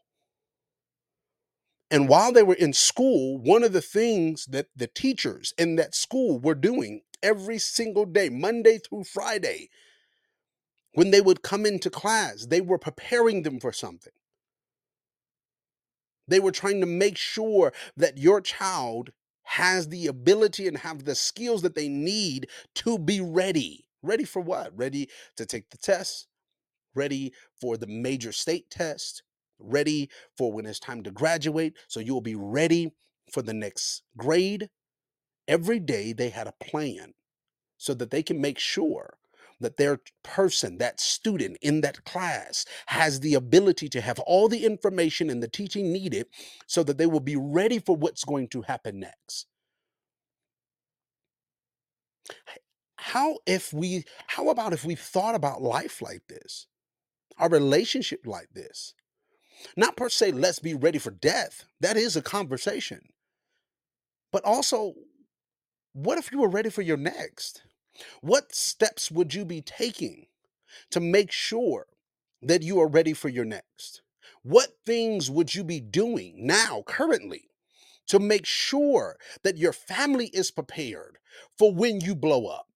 And 1.90 2.10
while 2.10 2.34
they 2.34 2.44
were 2.44 2.54
in 2.54 2.74
school, 2.74 3.38
one 3.38 3.64
of 3.64 3.72
the 3.72 3.82
things 3.82 4.46
that 4.48 4.68
the 4.76 4.88
teachers 4.88 5.54
in 5.58 5.78
that 5.78 5.96
school 5.96 6.40
were 6.40 6.56
doing 6.56 7.02
every 7.24 7.58
single 7.60 8.06
day, 8.06 8.30
Monday 8.30 8.78
through 8.78 9.06
Friday, 9.06 9.70
when 10.94 11.12
they 11.12 11.22
would 11.22 11.44
come 11.44 11.66
into 11.66 11.90
class, 11.90 12.46
they 12.48 12.60
were 12.60 12.78
preparing 12.78 13.44
them 13.44 13.60
for 13.60 13.72
something. 13.72 14.14
They 16.28 16.40
were 16.40 16.52
trying 16.52 16.82
to 16.82 16.88
make 16.88 17.18
sure 17.18 17.72
that 17.96 18.18
your 18.18 18.42
child 18.42 19.12
has 19.44 19.88
the 19.88 20.08
ability 20.08 20.68
and 20.68 20.80
have 20.80 21.06
the 21.06 21.16
skills 21.16 21.62
that 21.62 21.76
they 21.76 21.88
need 21.88 22.50
to 22.76 23.00
be 23.00 23.22
ready. 23.22 23.88
Ready 24.02 24.26
for 24.26 24.42
what? 24.42 24.78
Ready 24.78 25.08
to 25.38 25.46
take 25.46 25.70
the 25.70 25.78
test, 25.78 26.28
ready 26.94 27.32
for 27.62 27.78
the 27.78 27.88
major 27.88 28.34
state 28.34 28.70
test, 28.70 29.24
ready 29.60 30.10
for 30.38 30.52
when 30.52 30.66
it's 30.66 30.80
time 30.80 31.04
to 31.04 31.12
graduate. 31.12 31.74
So 31.88 32.00
you 32.00 32.14
will 32.14 32.22
be 32.22 32.36
ready 32.36 32.94
for 33.32 33.42
the 33.42 33.54
next 33.54 34.04
grade. 34.16 34.70
Every 35.48 35.80
day 35.80 36.14
they 36.14 36.30
had 36.30 36.48
a 36.48 36.54
plan 36.64 37.14
so 37.78 37.94
that 37.94 38.12
they 38.12 38.24
can 38.24 38.42
make 38.42 38.60
sure 38.60 39.18
that 39.60 39.78
their 39.78 40.00
person, 40.24 40.78
that 40.78 41.00
student 41.00 41.58
in 41.62 41.82
that 41.82 42.04
class, 42.06 42.66
has 42.88 43.20
the 43.20 43.34
ability 43.34 43.90
to 43.90 44.02
have 44.02 44.20
all 44.20 44.48
the 44.48 44.66
information 44.66 45.30
and 45.30 45.42
the 45.42 45.48
teaching 45.48 45.92
needed 45.92 46.28
so 46.68 46.84
that 46.84 46.98
they 46.98 47.08
will 47.08 47.20
be 47.20 47.36
ready 47.36 47.80
for 47.80 47.96
what's 47.96 48.24
going 48.24 48.48
to 48.50 48.62
happen 48.64 49.00
next. 49.00 49.48
How 52.98 53.38
if 53.46 53.72
we 53.74 54.04
how 54.28 54.50
about 54.50 54.74
if 54.74 54.84
we 54.84 54.96
thought 54.96 55.36
about 55.36 55.62
life 55.62 56.02
like 56.02 56.24
this? 56.28 56.68
Our 57.38 57.50
relationship 57.50 58.26
like 58.26 58.50
this? 58.54 58.94
Not 59.76 59.98
per 59.98 60.10
se, 60.10 60.32
let's 60.32 60.60
be 60.60 60.74
ready 60.74 61.00
for 61.00 61.12
death. 61.12 61.66
That 61.80 61.98
is 61.98 62.16
a 62.16 62.22
conversation. 62.22 63.10
But 64.32 64.44
also, 64.44 64.94
what 65.94 66.18
if 66.18 66.32
you 66.32 66.40
were 66.40 66.50
ready 66.50 66.70
for 66.70 66.82
your 66.82 66.98
next? 66.98 67.64
What 68.22 68.54
steps 68.54 69.10
would 69.10 69.34
you 69.34 69.46
be 69.46 69.62
taking 69.62 70.28
to 70.92 71.00
make 71.00 71.32
sure 71.32 71.88
that 72.42 72.62
you 72.62 72.80
are 72.80 72.88
ready 72.88 73.14
for 73.14 73.30
your 73.30 73.46
next? 73.46 74.02
What 74.44 74.78
things 74.86 75.32
would 75.32 75.56
you 75.56 75.64
be 75.64 75.80
doing 75.80 76.46
now, 76.46 76.84
currently, 76.86 77.50
to 78.08 78.20
make 78.20 78.46
sure 78.46 79.18
that 79.44 79.58
your 79.58 79.74
family 79.74 80.28
is 80.28 80.52
prepared 80.52 81.18
for 81.58 81.74
when 81.74 82.02
you 82.02 82.16
blow 82.16 82.48
up? 82.48 82.68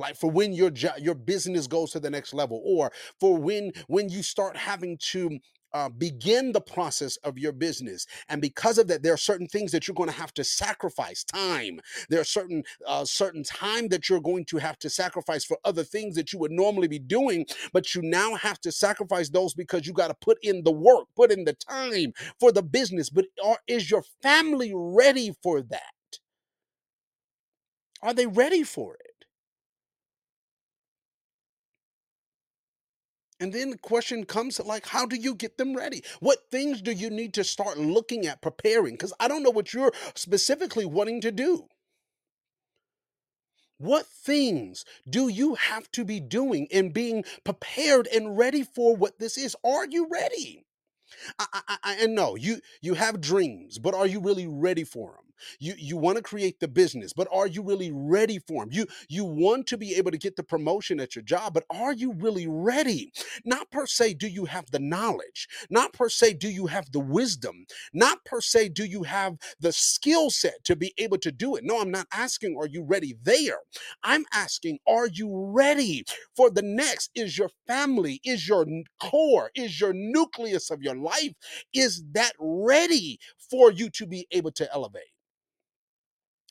like 0.00 0.16
for 0.16 0.30
when 0.30 0.52
your 0.52 0.70
job 0.70 0.94
your 0.98 1.14
business 1.14 1.66
goes 1.66 1.92
to 1.92 2.00
the 2.00 2.10
next 2.10 2.32
level 2.32 2.60
or 2.64 2.90
for 3.20 3.36
when 3.36 3.70
when 3.86 4.08
you 4.08 4.22
start 4.22 4.56
having 4.56 4.96
to 4.98 5.38
uh, 5.72 5.88
begin 5.88 6.52
the 6.52 6.60
process 6.60 7.16
of 7.18 7.38
your 7.38 7.52
business. 7.52 8.06
And 8.28 8.40
because 8.40 8.78
of 8.78 8.88
that 8.88 9.02
there 9.02 9.14
are 9.14 9.18
certain 9.18 9.46
things 9.46 9.72
that 9.72 9.88
you're 9.88 9.94
going 9.94 10.10
to 10.10 10.14
have 10.16 10.34
to 10.34 10.44
sacrifice 10.44 11.24
time. 11.24 11.80
There 12.08 12.20
are 12.20 12.24
certain 12.24 12.64
uh, 12.86 13.04
certain 13.04 13.42
time 13.42 13.88
that 13.88 14.08
you're 14.08 14.20
going 14.20 14.44
to 14.46 14.58
have 14.58 14.78
to 14.80 14.90
sacrifice 14.90 15.44
for 15.44 15.58
other 15.64 15.84
things 15.84 16.16
that 16.16 16.32
you 16.32 16.38
would 16.38 16.52
normally 16.52 16.88
be 16.88 16.98
doing 16.98 17.46
but 17.72 17.94
you 17.94 18.02
now 18.02 18.34
have 18.34 18.60
to 18.62 18.72
sacrifice 18.72 19.28
those 19.28 19.54
because 19.54 19.86
you 19.86 19.92
got 19.92 20.08
to 20.08 20.14
put 20.14 20.38
in 20.42 20.62
the 20.64 20.72
work 20.72 21.06
put 21.16 21.32
in 21.32 21.44
the 21.44 21.52
time 21.54 22.12
for 22.38 22.52
the 22.52 22.62
business. 22.62 23.10
But 23.10 23.26
are, 23.44 23.58
is 23.66 23.90
your 23.90 24.02
family 24.22 24.72
ready 24.74 25.34
for 25.42 25.62
that? 25.62 25.82
Are 28.02 28.14
they 28.14 28.26
ready 28.26 28.62
for 28.62 28.96
it 28.96 29.09
And 33.40 33.52
then 33.52 33.70
the 33.70 33.78
question 33.78 34.24
comes 34.26 34.60
like, 34.60 34.86
how 34.86 35.06
do 35.06 35.16
you 35.16 35.34
get 35.34 35.58
them 35.58 35.74
ready? 35.76 36.04
What 36.20 36.50
things 36.50 36.82
do 36.82 36.92
you 36.92 37.10
need 37.10 37.34
to 37.34 37.44
start 37.44 37.78
looking 37.78 38.26
at 38.26 38.42
preparing? 38.42 38.94
Because 38.94 39.14
I 39.18 39.28
don't 39.28 39.42
know 39.42 39.50
what 39.50 39.74
you're 39.74 39.92
specifically 40.14 40.84
wanting 40.84 41.22
to 41.22 41.32
do. 41.32 41.66
What 43.78 44.06
things 44.06 44.84
do 45.08 45.28
you 45.28 45.54
have 45.56 45.90
to 45.92 46.04
be 46.04 46.20
doing 46.20 46.68
and 46.72 46.92
being 46.92 47.24
prepared 47.44 48.06
and 48.08 48.36
ready 48.38 48.62
for 48.62 48.96
what 48.96 49.18
this 49.18 49.38
is? 49.38 49.56
Are 49.64 49.86
you 49.86 50.08
ready? 50.10 50.66
I, 51.38 51.46
I, 51.52 51.78
I, 51.82 51.94
and 52.02 52.14
no, 52.14 52.36
you 52.36 52.60
you 52.82 52.94
have 52.94 53.20
dreams, 53.20 53.78
but 53.78 53.94
are 53.94 54.06
you 54.06 54.20
really 54.20 54.46
ready 54.46 54.84
for 54.84 55.12
them? 55.12 55.29
You 55.58 55.74
you 55.78 55.96
want 55.96 56.16
to 56.16 56.22
create 56.22 56.60
the 56.60 56.68
business, 56.68 57.12
but 57.12 57.28
are 57.32 57.46
you 57.46 57.62
really 57.62 57.90
ready 57.92 58.38
for 58.38 58.64
them? 58.64 58.70
You 58.72 58.86
you 59.08 59.24
want 59.24 59.66
to 59.68 59.78
be 59.78 59.94
able 59.94 60.10
to 60.10 60.18
get 60.18 60.36
the 60.36 60.42
promotion 60.42 61.00
at 61.00 61.16
your 61.16 61.24
job, 61.24 61.54
but 61.54 61.64
are 61.70 61.92
you 61.92 62.12
really 62.14 62.46
ready? 62.48 63.12
Not 63.44 63.70
per 63.70 63.86
se 63.86 64.14
do 64.14 64.28
you 64.28 64.44
have 64.46 64.70
the 64.70 64.78
knowledge, 64.78 65.48
not 65.70 65.92
per 65.92 66.08
se 66.08 66.34
do 66.34 66.48
you 66.48 66.66
have 66.66 66.90
the 66.92 67.00
wisdom, 67.00 67.66
not 67.92 68.24
per 68.24 68.40
se 68.40 68.70
do 68.70 68.84
you 68.84 69.02
have 69.04 69.36
the 69.60 69.72
skill 69.72 70.30
set 70.30 70.62
to 70.64 70.76
be 70.76 70.92
able 70.98 71.18
to 71.18 71.32
do 71.32 71.56
it. 71.56 71.64
No, 71.64 71.80
I'm 71.80 71.90
not 71.90 72.06
asking 72.12 72.56
are 72.58 72.66
you 72.66 72.84
ready 72.84 73.16
there. 73.22 73.58
I'm 74.04 74.24
asking 74.32 74.78
are 74.88 75.08
you 75.08 75.30
ready 75.54 76.04
for 76.36 76.50
the 76.50 76.62
next? 76.62 77.10
Is 77.14 77.38
your 77.38 77.50
family, 77.66 78.20
is 78.24 78.48
your 78.48 78.66
core, 79.00 79.50
is 79.54 79.80
your 79.80 79.92
nucleus 79.92 80.70
of 80.70 80.82
your 80.82 80.96
life 80.96 81.32
is 81.74 82.04
that 82.12 82.32
ready 82.38 83.18
for 83.50 83.72
you 83.72 83.90
to 83.90 84.06
be 84.06 84.26
able 84.32 84.52
to 84.52 84.72
elevate? 84.72 85.04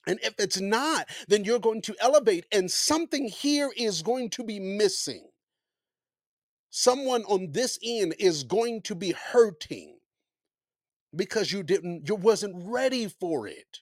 And 0.10 0.20
if 0.24 0.34
it's 0.40 0.60
not, 0.60 1.08
then 1.28 1.44
you're 1.44 1.60
going 1.60 1.84
to 1.84 1.96
elevate, 2.02 2.48
and 2.52 2.72
something 2.72 3.28
here 3.28 3.70
is 3.78 4.02
going 4.02 4.32
to 4.32 4.44
be 4.44 4.60
missing. 4.60 5.28
Someone 6.72 7.24
on 7.26 7.52
this 7.52 7.78
end 7.86 8.16
is 8.18 8.44
going 8.44 8.82
to 8.84 8.96
be 8.96 9.12
hurting 9.12 9.98
because 11.16 11.52
you 11.52 11.62
didn't 11.62 12.10
you 12.10 12.16
wasn't 12.16 12.56
ready 12.58 13.08
for 13.08 13.48
it. 13.48 13.82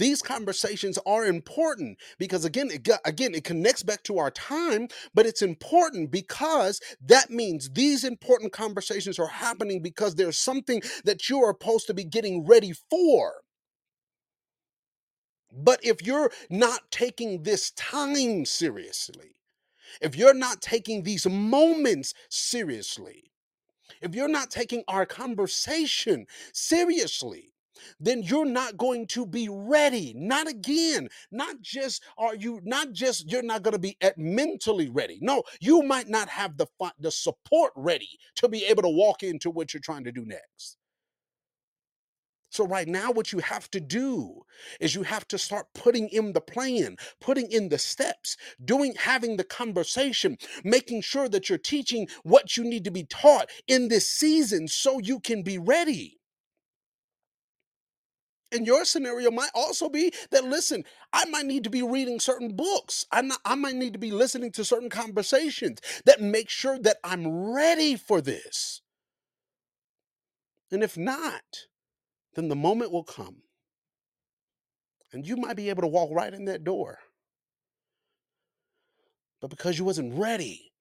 These 0.00 0.20
conversations 0.20 0.98
are 1.06 1.26
important 1.26 1.98
because 2.18 2.44
again 2.44 2.68
it 2.72 2.88
again 3.04 3.36
it 3.36 3.44
connects 3.44 3.84
back 3.84 4.02
to 4.04 4.18
our 4.18 4.32
time, 4.32 4.88
but 5.14 5.26
it's 5.26 5.42
important 5.42 6.10
because 6.10 6.80
that 7.06 7.30
means 7.30 7.70
these 7.70 8.02
important 8.02 8.52
conversations 8.52 9.20
are 9.20 9.28
happening 9.28 9.80
because 9.80 10.16
there's 10.16 10.38
something 10.38 10.82
that 11.04 11.28
you 11.28 11.38
are 11.40 11.56
supposed 11.60 11.86
to 11.86 11.94
be 11.94 12.04
getting 12.04 12.44
ready 12.44 12.72
for. 12.90 13.34
But 15.52 15.80
if 15.82 16.02
you're 16.04 16.30
not 16.50 16.90
taking 16.90 17.42
this 17.42 17.70
time 17.72 18.44
seriously, 18.44 19.36
if 20.00 20.16
you're 20.16 20.34
not 20.34 20.60
taking 20.60 21.02
these 21.02 21.26
moments 21.26 22.14
seriously, 22.28 23.32
if 24.02 24.14
you're 24.14 24.28
not 24.28 24.50
taking 24.50 24.84
our 24.88 25.06
conversation 25.06 26.26
seriously, 26.52 27.52
then 28.00 28.22
you're 28.22 28.44
not 28.44 28.76
going 28.76 29.06
to 29.06 29.26
be 29.26 29.48
ready. 29.48 30.12
Not 30.16 30.48
again. 30.48 31.08
Not 31.30 31.60
just 31.62 32.02
are 32.16 32.34
you 32.34 32.60
not 32.64 32.92
just 32.92 33.30
you're 33.30 33.42
not 33.42 33.62
going 33.62 33.72
to 33.72 33.78
be 33.78 33.96
at 34.00 34.18
mentally 34.18 34.88
ready. 34.88 35.18
No, 35.22 35.44
you 35.60 35.82
might 35.82 36.08
not 36.08 36.28
have 36.28 36.56
the 36.56 36.66
the 36.98 37.10
support 37.10 37.72
ready 37.76 38.18
to 38.36 38.48
be 38.48 38.64
able 38.64 38.82
to 38.82 38.88
walk 38.88 39.22
into 39.22 39.50
what 39.50 39.72
you're 39.72 39.80
trying 39.80 40.04
to 40.04 40.12
do 40.12 40.24
next. 40.24 40.76
So 42.50 42.66
right 42.66 42.88
now 42.88 43.10
what 43.10 43.32
you 43.32 43.40
have 43.40 43.70
to 43.72 43.80
do 43.80 44.42
is 44.80 44.94
you 44.94 45.02
have 45.02 45.28
to 45.28 45.38
start 45.38 45.66
putting 45.74 46.08
in 46.08 46.32
the 46.32 46.40
plan, 46.40 46.96
putting 47.20 47.50
in 47.50 47.68
the 47.68 47.78
steps, 47.78 48.36
doing 48.64 48.94
having 48.98 49.36
the 49.36 49.44
conversation, 49.44 50.38
making 50.64 51.02
sure 51.02 51.28
that 51.28 51.48
you're 51.48 51.58
teaching 51.58 52.08
what 52.22 52.56
you 52.56 52.64
need 52.64 52.84
to 52.84 52.90
be 52.90 53.04
taught 53.04 53.50
in 53.66 53.88
this 53.88 54.08
season 54.08 54.68
so 54.68 54.98
you 54.98 55.20
can 55.20 55.42
be 55.42 55.58
ready. 55.58 56.18
And 58.50 58.66
your 58.66 58.86
scenario 58.86 59.30
might 59.30 59.50
also 59.54 59.90
be 59.90 60.12
that 60.30 60.44
listen, 60.44 60.84
I 61.12 61.26
might 61.26 61.44
need 61.44 61.64
to 61.64 61.70
be 61.70 61.82
reading 61.82 62.18
certain 62.18 62.56
books. 62.56 63.04
I 63.12 63.20
not, 63.20 63.40
I 63.44 63.56
might 63.56 63.74
need 63.74 63.92
to 63.92 63.98
be 63.98 64.10
listening 64.10 64.52
to 64.52 64.64
certain 64.64 64.88
conversations 64.88 65.80
that 66.06 66.22
make 66.22 66.48
sure 66.48 66.78
that 66.78 66.96
I'm 67.04 67.52
ready 67.52 67.96
for 67.96 68.22
this. 68.22 68.80
And 70.70 70.82
if 70.82 70.96
not, 70.96 71.67
then 72.38 72.48
the 72.48 72.56
moment 72.56 72.92
will 72.92 73.04
come 73.04 73.38
and 75.12 75.26
you 75.26 75.36
might 75.36 75.56
be 75.56 75.70
able 75.70 75.82
to 75.82 75.88
walk 75.88 76.10
right 76.12 76.34
in 76.34 76.46
that 76.46 76.64
door. 76.64 76.98
But 79.40 79.50
because 79.50 79.78
you 79.78 79.84
wasn't 79.86 80.18
ready, 80.18 80.72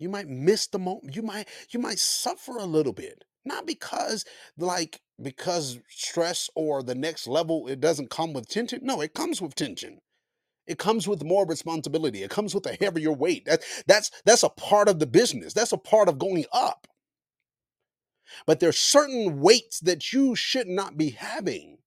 you 0.00 0.08
might 0.10 0.28
miss 0.28 0.68
the 0.68 0.78
moment. 0.80 1.16
You 1.16 1.22
might 1.22 1.48
you 1.70 1.80
might 1.80 1.98
suffer 2.00 2.56
a 2.58 2.64
little 2.66 2.92
bit. 2.94 3.24
Not 3.44 3.66
because 3.66 4.24
like 4.58 5.00
because 5.22 5.78
stress 5.88 6.50
or 6.56 6.82
the 6.82 6.94
next 6.96 7.28
level 7.28 7.68
it 7.68 7.80
doesn't 7.80 8.10
come 8.10 8.32
with 8.34 8.48
tension. 8.48 8.80
No, 8.82 9.00
it 9.02 9.14
comes 9.14 9.42
with 9.42 9.54
tension. 9.56 10.00
It 10.66 10.78
comes 10.78 11.08
with 11.08 11.24
more 11.24 11.46
responsibility. 11.46 12.24
It 12.24 12.30
comes 12.30 12.54
with 12.54 12.66
a 12.66 12.78
heavier 12.80 13.12
weight. 13.12 13.46
That, 13.46 13.62
that's 13.86 14.10
that's 14.26 14.44
a 14.44 14.50
part 14.50 14.88
of 14.88 15.00
the 15.00 15.06
business. 15.06 15.54
That's 15.54 15.72
a 15.72 15.78
part 15.78 16.08
of 16.08 16.18
going 16.18 16.46
up. 16.52 16.88
But 18.46 18.60
there's 18.60 18.78
certain 18.78 19.40
weights 19.40 19.80
that 19.80 20.12
you 20.12 20.34
should 20.34 20.68
not 20.68 20.96
be 20.96 21.10
having. 21.10 21.78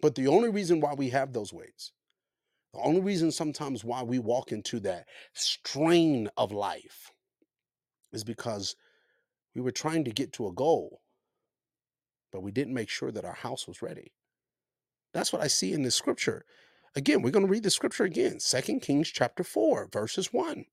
But 0.00 0.14
the 0.16 0.26
only 0.26 0.50
reason 0.50 0.80
why 0.80 0.94
we 0.94 1.10
have 1.10 1.32
those 1.32 1.52
weights, 1.52 1.92
the 2.74 2.80
only 2.80 3.00
reason 3.00 3.30
sometimes 3.30 3.84
why 3.84 4.02
we 4.02 4.18
walk 4.18 4.50
into 4.50 4.80
that 4.80 5.06
strain 5.32 6.28
of 6.36 6.52
life 6.52 7.12
is 8.12 8.24
because 8.24 8.76
we 9.54 9.60
were 9.60 9.70
trying 9.70 10.04
to 10.04 10.10
get 10.10 10.32
to 10.34 10.48
a 10.48 10.52
goal, 10.52 11.00
but 12.32 12.42
we 12.42 12.50
didn't 12.50 12.74
make 12.74 12.88
sure 12.88 13.12
that 13.12 13.24
our 13.24 13.34
house 13.34 13.68
was 13.68 13.82
ready. 13.82 14.12
That's 15.12 15.32
what 15.32 15.42
I 15.42 15.46
see 15.46 15.72
in 15.72 15.82
this 15.82 15.94
scripture. 15.94 16.44
Again, 16.96 17.22
we're 17.22 17.30
going 17.30 17.46
to 17.46 17.50
read 17.50 17.62
the 17.62 17.70
scripture 17.70 18.04
again. 18.04 18.40
Second 18.40 18.80
Kings 18.80 19.08
chapter 19.08 19.44
4, 19.44 19.88
verses 19.92 20.32
1. 20.32 20.64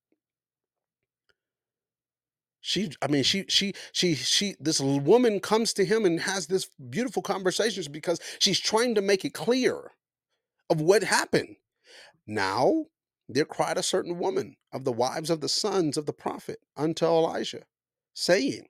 She, 2.62 2.92
I 3.02 3.08
mean, 3.08 3.24
she, 3.24 3.46
she, 3.48 3.74
she, 3.94 4.16
she, 4.16 4.56
this 4.60 4.80
woman 4.82 5.40
comes 5.40 5.74
to 5.74 5.86
him 5.86 6.06
and 6.06 6.20
has 6.20 6.48
this 6.48 6.70
beautiful 6.90 7.22
conversations 7.22 7.88
because 7.88 8.20
she's 8.40 8.60
trying 8.60 8.96
to 8.96 9.02
make 9.02 9.24
it 9.24 9.34
clear 9.34 9.92
of 10.70 10.82
what 10.82 11.04
happened. 11.04 11.56
Now 12.28 12.86
there 13.30 13.46
cried 13.46 13.78
a 13.78 13.84
certain 13.84 14.20
woman 14.20 14.58
of 14.74 14.84
the 14.84 14.92
wives 14.92 15.30
of 15.30 15.40
the 15.40 15.50
sons 15.50 15.98
of 15.98 16.06
the 16.06 16.14
prophet 16.14 16.60
unto 16.76 17.06
Elijah, 17.06 17.64
saying, 18.14 18.68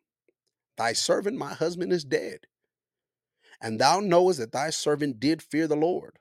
Thy 0.78 0.94
servant, 0.94 1.38
my 1.38 1.54
husband, 1.54 1.92
is 1.92 2.04
dead. 2.04 2.42
And 3.62 3.80
thou 3.80 4.00
knowest 4.00 4.40
that 4.40 4.52
thy 4.52 4.70
servant 4.70 5.20
did 5.20 5.42
fear 5.42 5.68
the 5.68 5.76
Lord. 5.76 6.18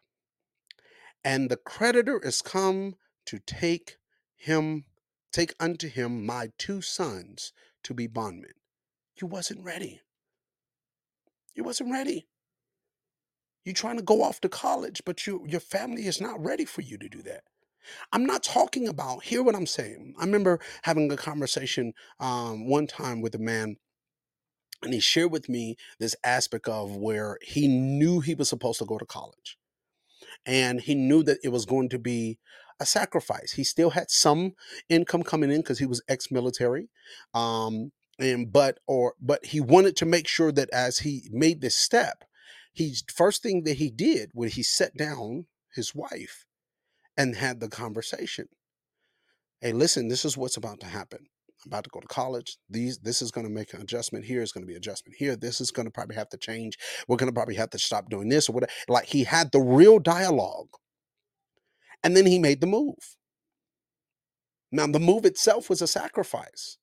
And 1.24 1.50
the 1.50 1.56
creditor 1.56 2.20
is 2.20 2.42
come 2.42 2.96
to 3.26 3.38
take 3.40 3.96
him, 4.36 4.84
take 5.32 5.54
unto 5.60 5.88
him 5.88 6.24
my 6.24 6.50
two 6.58 6.80
sons 6.80 7.52
to 7.84 7.94
be 7.94 8.06
bondmen. 8.06 8.52
You 9.20 9.26
wasn't 9.26 9.64
ready. 9.64 10.00
You 11.54 11.64
wasn't 11.64 11.92
ready. 11.92 12.28
You're 13.64 13.74
trying 13.74 13.96
to 13.96 14.02
go 14.02 14.22
off 14.22 14.40
to 14.40 14.48
college, 14.48 15.02
but 15.04 15.26
you 15.26 15.44
your 15.46 15.60
family 15.60 16.06
is 16.06 16.20
not 16.20 16.42
ready 16.42 16.64
for 16.64 16.80
you 16.82 16.96
to 16.98 17.08
do 17.08 17.22
that. 17.22 17.42
I'm 18.12 18.26
not 18.26 18.42
talking 18.42 18.88
about, 18.88 19.24
hear 19.24 19.42
what 19.42 19.54
I'm 19.54 19.66
saying. 19.66 20.14
I 20.18 20.24
remember 20.24 20.60
having 20.82 21.10
a 21.10 21.16
conversation 21.16 21.94
um, 22.20 22.68
one 22.68 22.86
time 22.86 23.20
with 23.20 23.34
a 23.34 23.38
man, 23.38 23.76
and 24.82 24.94
he 24.94 25.00
shared 25.00 25.32
with 25.32 25.48
me 25.48 25.76
this 25.98 26.14
aspect 26.24 26.68
of 26.68 26.96
where 26.96 27.38
he 27.42 27.66
knew 27.68 28.20
he 28.20 28.34
was 28.34 28.48
supposed 28.48 28.78
to 28.80 28.84
go 28.84 28.98
to 28.98 29.06
college 29.06 29.58
and 30.46 30.80
he 30.80 30.94
knew 30.94 31.22
that 31.24 31.38
it 31.42 31.48
was 31.50 31.66
going 31.66 31.88
to 31.90 31.98
be 31.98 32.38
a 32.80 32.86
sacrifice. 32.86 33.52
He 33.52 33.64
still 33.64 33.90
had 33.90 34.10
some 34.10 34.54
income 34.88 35.22
coming 35.22 35.50
in 35.50 35.60
because 35.60 35.78
he 35.78 35.86
was 35.86 36.02
ex-military, 36.08 36.88
um, 37.34 37.92
and 38.18 38.52
but 38.52 38.78
or 38.86 39.14
but 39.20 39.44
he 39.46 39.60
wanted 39.60 39.96
to 39.96 40.06
make 40.06 40.28
sure 40.28 40.52
that 40.52 40.70
as 40.70 40.98
he 40.98 41.28
made 41.32 41.60
this 41.60 41.76
step, 41.76 42.24
he 42.72 42.94
first 43.14 43.42
thing 43.42 43.64
that 43.64 43.76
he 43.76 43.90
did 43.90 44.30
was 44.34 44.54
he 44.54 44.62
sat 44.62 44.96
down 44.96 45.46
his 45.74 45.94
wife 45.94 46.46
and 47.16 47.36
had 47.36 47.60
the 47.60 47.68
conversation. 47.68 48.48
Hey, 49.60 49.72
listen, 49.72 50.08
this 50.08 50.24
is 50.24 50.36
what's 50.36 50.56
about 50.56 50.80
to 50.80 50.86
happen. 50.86 51.18
I'm 51.64 51.70
about 51.70 51.84
to 51.84 51.90
go 51.90 52.00
to 52.00 52.06
college. 52.06 52.58
These 52.70 52.98
this 52.98 53.20
is 53.20 53.32
going 53.32 53.46
to 53.46 53.52
make 53.52 53.74
an 53.74 53.80
adjustment 53.80 54.24
here. 54.24 54.42
It's 54.42 54.52
going 54.52 54.62
to 54.62 54.70
be 54.70 54.76
adjustment 54.76 55.16
here. 55.18 55.34
This 55.34 55.60
is 55.60 55.72
going 55.72 55.86
to 55.86 55.92
probably 55.92 56.14
have 56.14 56.28
to 56.30 56.36
change. 56.36 56.78
We're 57.08 57.16
going 57.16 57.30
to 57.30 57.34
probably 57.34 57.56
have 57.56 57.70
to 57.70 57.78
stop 57.78 58.08
doing 58.08 58.28
this 58.28 58.48
or 58.48 58.52
whatever. 58.52 58.72
Like 58.88 59.06
he 59.06 59.24
had 59.24 59.50
the 59.50 59.60
real 59.60 59.98
dialogue 59.98 60.68
and 62.02 62.16
then 62.16 62.26
he 62.26 62.38
made 62.38 62.60
the 62.60 62.66
move. 62.66 63.16
Now 64.72 64.86
the 64.86 65.00
move 65.00 65.24
itself 65.24 65.70
was 65.70 65.82
a 65.82 65.86
sacrifice. 65.86 66.78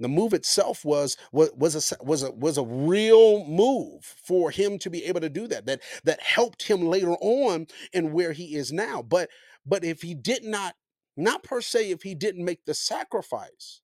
The 0.00 0.08
move 0.08 0.34
itself 0.34 0.84
was 0.84 1.16
was 1.32 1.50
was 1.56 1.92
a 1.92 2.04
was 2.04 2.22
a 2.22 2.32
was 2.32 2.58
a 2.58 2.64
real 2.64 3.44
move 3.46 4.04
for 4.04 4.50
him 4.50 4.78
to 4.80 4.90
be 4.90 5.04
able 5.04 5.20
to 5.20 5.28
do 5.28 5.46
that. 5.48 5.66
That 5.66 5.82
that 6.04 6.20
helped 6.20 6.64
him 6.64 6.82
later 6.82 7.14
on 7.20 7.68
in 7.92 8.12
where 8.12 8.32
he 8.32 8.56
is 8.56 8.72
now. 8.72 9.02
But 9.02 9.30
but 9.64 9.84
if 9.84 10.02
he 10.02 10.14
did 10.14 10.44
not 10.44 10.74
not 11.16 11.44
per 11.44 11.60
se 11.60 11.90
if 11.90 12.02
he 12.02 12.14
didn't 12.14 12.44
make 12.44 12.64
the 12.64 12.74
sacrifice, 12.74 13.82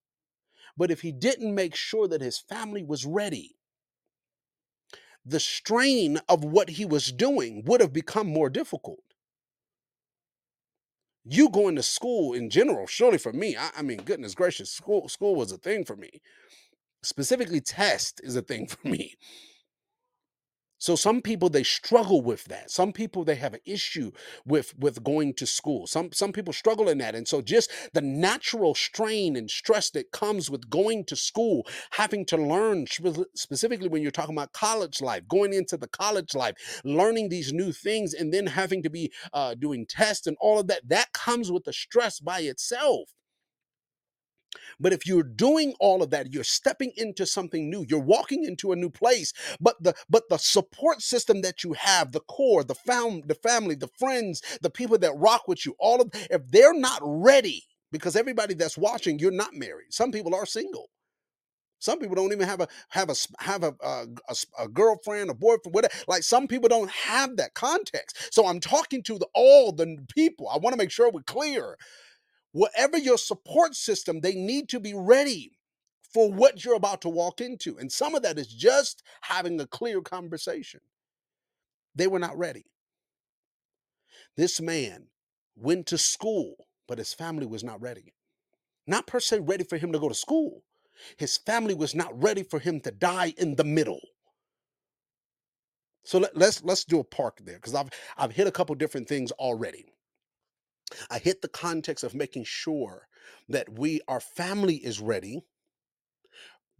but 0.76 0.90
if 0.90 1.02
he 1.02 1.12
didn't 1.12 1.54
make 1.54 1.76
sure 1.76 2.08
that 2.08 2.22
his 2.22 2.38
family 2.38 2.82
was 2.82 3.06
ready, 3.06 3.56
the 5.24 5.40
strain 5.40 6.18
of 6.28 6.44
what 6.44 6.70
he 6.70 6.84
was 6.84 7.12
doing 7.12 7.62
would 7.66 7.80
have 7.80 7.92
become 7.92 8.26
more 8.26 8.50
difficult. 8.50 9.09
You 11.32 11.48
going 11.48 11.76
to 11.76 11.82
school 11.84 12.32
in 12.32 12.50
general, 12.50 12.88
surely 12.88 13.16
for 13.16 13.32
me, 13.32 13.56
I, 13.56 13.70
I 13.76 13.82
mean, 13.82 13.98
goodness 13.98 14.34
gracious, 14.34 14.68
school 14.68 15.08
school 15.08 15.36
was 15.36 15.52
a 15.52 15.58
thing 15.58 15.84
for 15.84 15.94
me. 15.94 16.10
Specifically, 17.04 17.60
test 17.60 18.20
is 18.24 18.34
a 18.34 18.42
thing 18.42 18.66
for 18.68 18.88
me. 18.88 19.14
So 20.80 20.96
some 20.96 21.20
people 21.20 21.50
they 21.50 21.62
struggle 21.62 22.22
with 22.22 22.46
that. 22.46 22.70
Some 22.70 22.92
people 22.92 23.22
they 23.22 23.34
have 23.36 23.52
an 23.54 23.60
issue 23.66 24.12
with 24.46 24.76
with 24.78 25.04
going 25.04 25.34
to 25.34 25.46
school. 25.46 25.86
Some 25.86 26.10
some 26.12 26.32
people 26.32 26.54
struggle 26.54 26.88
in 26.88 26.98
that. 26.98 27.14
And 27.14 27.28
so 27.28 27.42
just 27.42 27.70
the 27.92 28.00
natural 28.00 28.74
strain 28.74 29.36
and 29.36 29.50
stress 29.50 29.90
that 29.90 30.10
comes 30.10 30.50
with 30.50 30.70
going 30.70 31.04
to 31.04 31.16
school, 31.16 31.66
having 31.90 32.24
to 32.26 32.38
learn 32.38 32.86
specifically 33.34 33.88
when 33.88 34.00
you're 34.02 34.10
talking 34.10 34.34
about 34.34 34.54
college 34.54 35.02
life, 35.02 35.28
going 35.28 35.52
into 35.52 35.76
the 35.76 35.88
college 35.88 36.34
life, 36.34 36.80
learning 36.82 37.28
these 37.28 37.52
new 37.52 37.72
things 37.72 38.14
and 38.14 38.32
then 38.32 38.46
having 38.46 38.82
to 38.82 38.90
be 38.90 39.12
uh, 39.34 39.54
doing 39.54 39.84
tests 39.86 40.26
and 40.26 40.36
all 40.40 40.58
of 40.58 40.66
that, 40.68 40.88
that 40.88 41.12
comes 41.12 41.52
with 41.52 41.64
the 41.64 41.72
stress 41.74 42.20
by 42.20 42.40
itself. 42.40 43.10
But 44.80 44.92
if 44.92 45.06
you're 45.06 45.22
doing 45.22 45.74
all 45.80 46.02
of 46.02 46.10
that, 46.10 46.32
you're 46.32 46.44
stepping 46.44 46.92
into 46.96 47.26
something 47.26 47.70
new. 47.70 47.84
You're 47.88 48.00
walking 48.00 48.44
into 48.44 48.72
a 48.72 48.76
new 48.76 48.90
place. 48.90 49.32
But 49.60 49.82
the 49.82 49.94
but 50.08 50.28
the 50.28 50.38
support 50.38 51.02
system 51.02 51.42
that 51.42 51.64
you 51.64 51.74
have, 51.74 52.12
the 52.12 52.20
core, 52.20 52.64
the 52.64 52.74
fam, 52.74 53.22
the 53.26 53.34
family, 53.36 53.74
the 53.74 53.90
friends, 53.98 54.42
the 54.62 54.70
people 54.70 54.98
that 54.98 55.16
rock 55.16 55.48
with 55.48 55.66
you, 55.66 55.74
all 55.78 56.00
of 56.00 56.10
if 56.30 56.46
they're 56.50 56.74
not 56.74 57.00
ready, 57.02 57.64
because 57.92 58.16
everybody 58.16 58.54
that's 58.54 58.78
watching, 58.78 59.18
you're 59.18 59.30
not 59.30 59.54
married. 59.54 59.92
Some 59.92 60.12
people 60.12 60.34
are 60.34 60.46
single. 60.46 60.90
Some 61.78 61.98
people 61.98 62.14
don't 62.16 62.32
even 62.32 62.48
have 62.48 62.60
a 62.60 62.68
have 62.90 63.10
a 63.10 63.14
have 63.38 63.62
a, 63.64 63.74
a, 63.82 64.06
a, 64.28 64.64
a 64.64 64.68
girlfriend, 64.68 65.30
a 65.30 65.34
boyfriend, 65.34 65.74
whatever. 65.74 65.94
Like 66.08 66.22
some 66.22 66.46
people 66.46 66.68
don't 66.68 66.90
have 66.90 67.36
that 67.36 67.54
context. 67.54 68.32
So 68.34 68.46
I'm 68.46 68.60
talking 68.60 69.02
to 69.04 69.18
the, 69.18 69.26
all 69.34 69.72
the 69.72 69.96
people. 70.14 70.48
I 70.48 70.58
want 70.58 70.74
to 70.74 70.78
make 70.78 70.90
sure 70.90 71.10
we're 71.10 71.22
clear 71.22 71.76
whatever 72.52 72.98
your 72.98 73.18
support 73.18 73.74
system, 73.74 74.20
they 74.20 74.34
need 74.34 74.68
to 74.70 74.80
be 74.80 74.94
ready 74.94 75.52
for 76.12 76.30
what 76.32 76.64
you're 76.64 76.74
about 76.74 77.02
to 77.02 77.08
walk 77.08 77.40
into. 77.40 77.78
And 77.78 77.90
some 77.90 78.14
of 78.14 78.22
that 78.22 78.38
is 78.38 78.48
just 78.48 79.02
having 79.22 79.60
a 79.60 79.66
clear 79.66 80.00
conversation. 80.00 80.80
They 81.94 82.06
were 82.06 82.18
not 82.18 82.36
ready. 82.36 82.64
This 84.36 84.60
man 84.60 85.06
went 85.56 85.86
to 85.86 85.98
school, 85.98 86.66
but 86.88 86.98
his 86.98 87.14
family 87.14 87.46
was 87.46 87.62
not 87.62 87.80
ready. 87.80 88.14
Not 88.86 89.06
per 89.06 89.20
se 89.20 89.40
ready 89.40 89.64
for 89.64 89.76
him 89.76 89.92
to 89.92 89.98
go 89.98 90.08
to 90.08 90.14
school. 90.14 90.64
His 91.16 91.36
family 91.38 91.74
was 91.74 91.94
not 91.94 92.20
ready 92.22 92.42
for 92.42 92.58
him 92.58 92.80
to 92.80 92.90
die 92.90 93.34
in 93.38 93.56
the 93.56 93.64
middle. 93.64 94.00
So 96.04 96.18
let, 96.18 96.36
let's 96.36 96.62
let's 96.64 96.84
do 96.84 96.98
a 97.00 97.04
park 97.04 97.38
there 97.44 97.56
because 97.56 97.74
I've 97.74 97.90
I've 98.16 98.32
hit 98.32 98.46
a 98.46 98.50
couple 98.52 98.74
different 98.74 99.08
things 99.08 99.30
already. 99.32 99.86
I 101.10 101.18
hit 101.18 101.42
the 101.42 101.48
context 101.48 102.04
of 102.04 102.14
making 102.14 102.44
sure 102.44 103.08
that 103.48 103.78
we 103.78 104.00
our 104.08 104.20
family 104.20 104.76
is 104.76 105.00
ready 105.00 105.42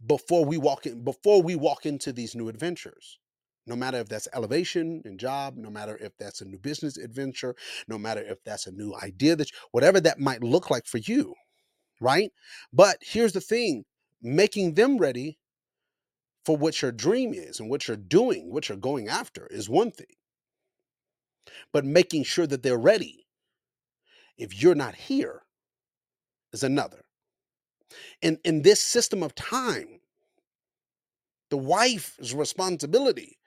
before 0.05 0.45
we 0.45 0.57
walk 0.57 0.85
in 0.85 1.03
before 1.03 1.41
we 1.41 1.55
walk 1.55 1.85
into 1.85 2.13
these 2.13 2.35
new 2.35 2.49
adventures. 2.49 3.19
No 3.67 3.75
matter 3.75 3.99
if 3.99 4.09
that's 4.09 4.27
elevation 4.33 5.01
and 5.05 5.19
job 5.19 5.55
no 5.57 5.69
matter 5.69 5.97
if 6.01 6.17
that's 6.17 6.41
a 6.41 6.45
new 6.45 6.59
business 6.59 6.97
adventure 6.97 7.55
no 7.87 7.97
matter 7.97 8.21
if 8.21 8.43
that's 8.43 8.67
a 8.67 8.71
new 8.71 8.95
idea 9.03 9.35
that 9.37 9.51
whatever 9.71 10.01
that 10.01 10.19
might 10.19 10.43
look 10.43 10.69
like 10.71 10.85
for 10.87 10.99
you 10.99 11.35
right? 12.01 12.31
But 12.73 12.97
here's 13.01 13.33
the 13.33 13.41
thing 13.41 13.85
making 14.21 14.75
them 14.75 14.97
ready 14.99 15.39
for 16.45 16.57
what 16.57 16.81
your 16.81 16.91
dream 16.91 17.33
is 17.33 17.59
and 17.59 17.69
what 17.69 17.87
you're 17.87 17.97
doing 17.97 18.51
what 18.51 18.69
you're 18.69 18.77
going 18.77 19.09
after 19.09 19.47
is 19.47 19.69
one 19.69 19.91
thing 19.91 20.07
but 21.73 21.85
making 21.85 22.23
sure 22.23 22.47
that 22.47 22.63
they're 22.63 22.77
ready 22.79 23.20
if 24.41 24.61
you're 24.61 24.75
not 24.75 24.95
here 24.95 25.43
is 26.51 26.63
another. 26.63 27.05
In 28.21 28.39
in 28.43 28.63
this 28.63 28.81
system 28.81 29.21
of 29.23 29.35
time 29.35 29.99
the 31.49 31.57
wife's 31.57 32.33
responsibility 32.33 33.37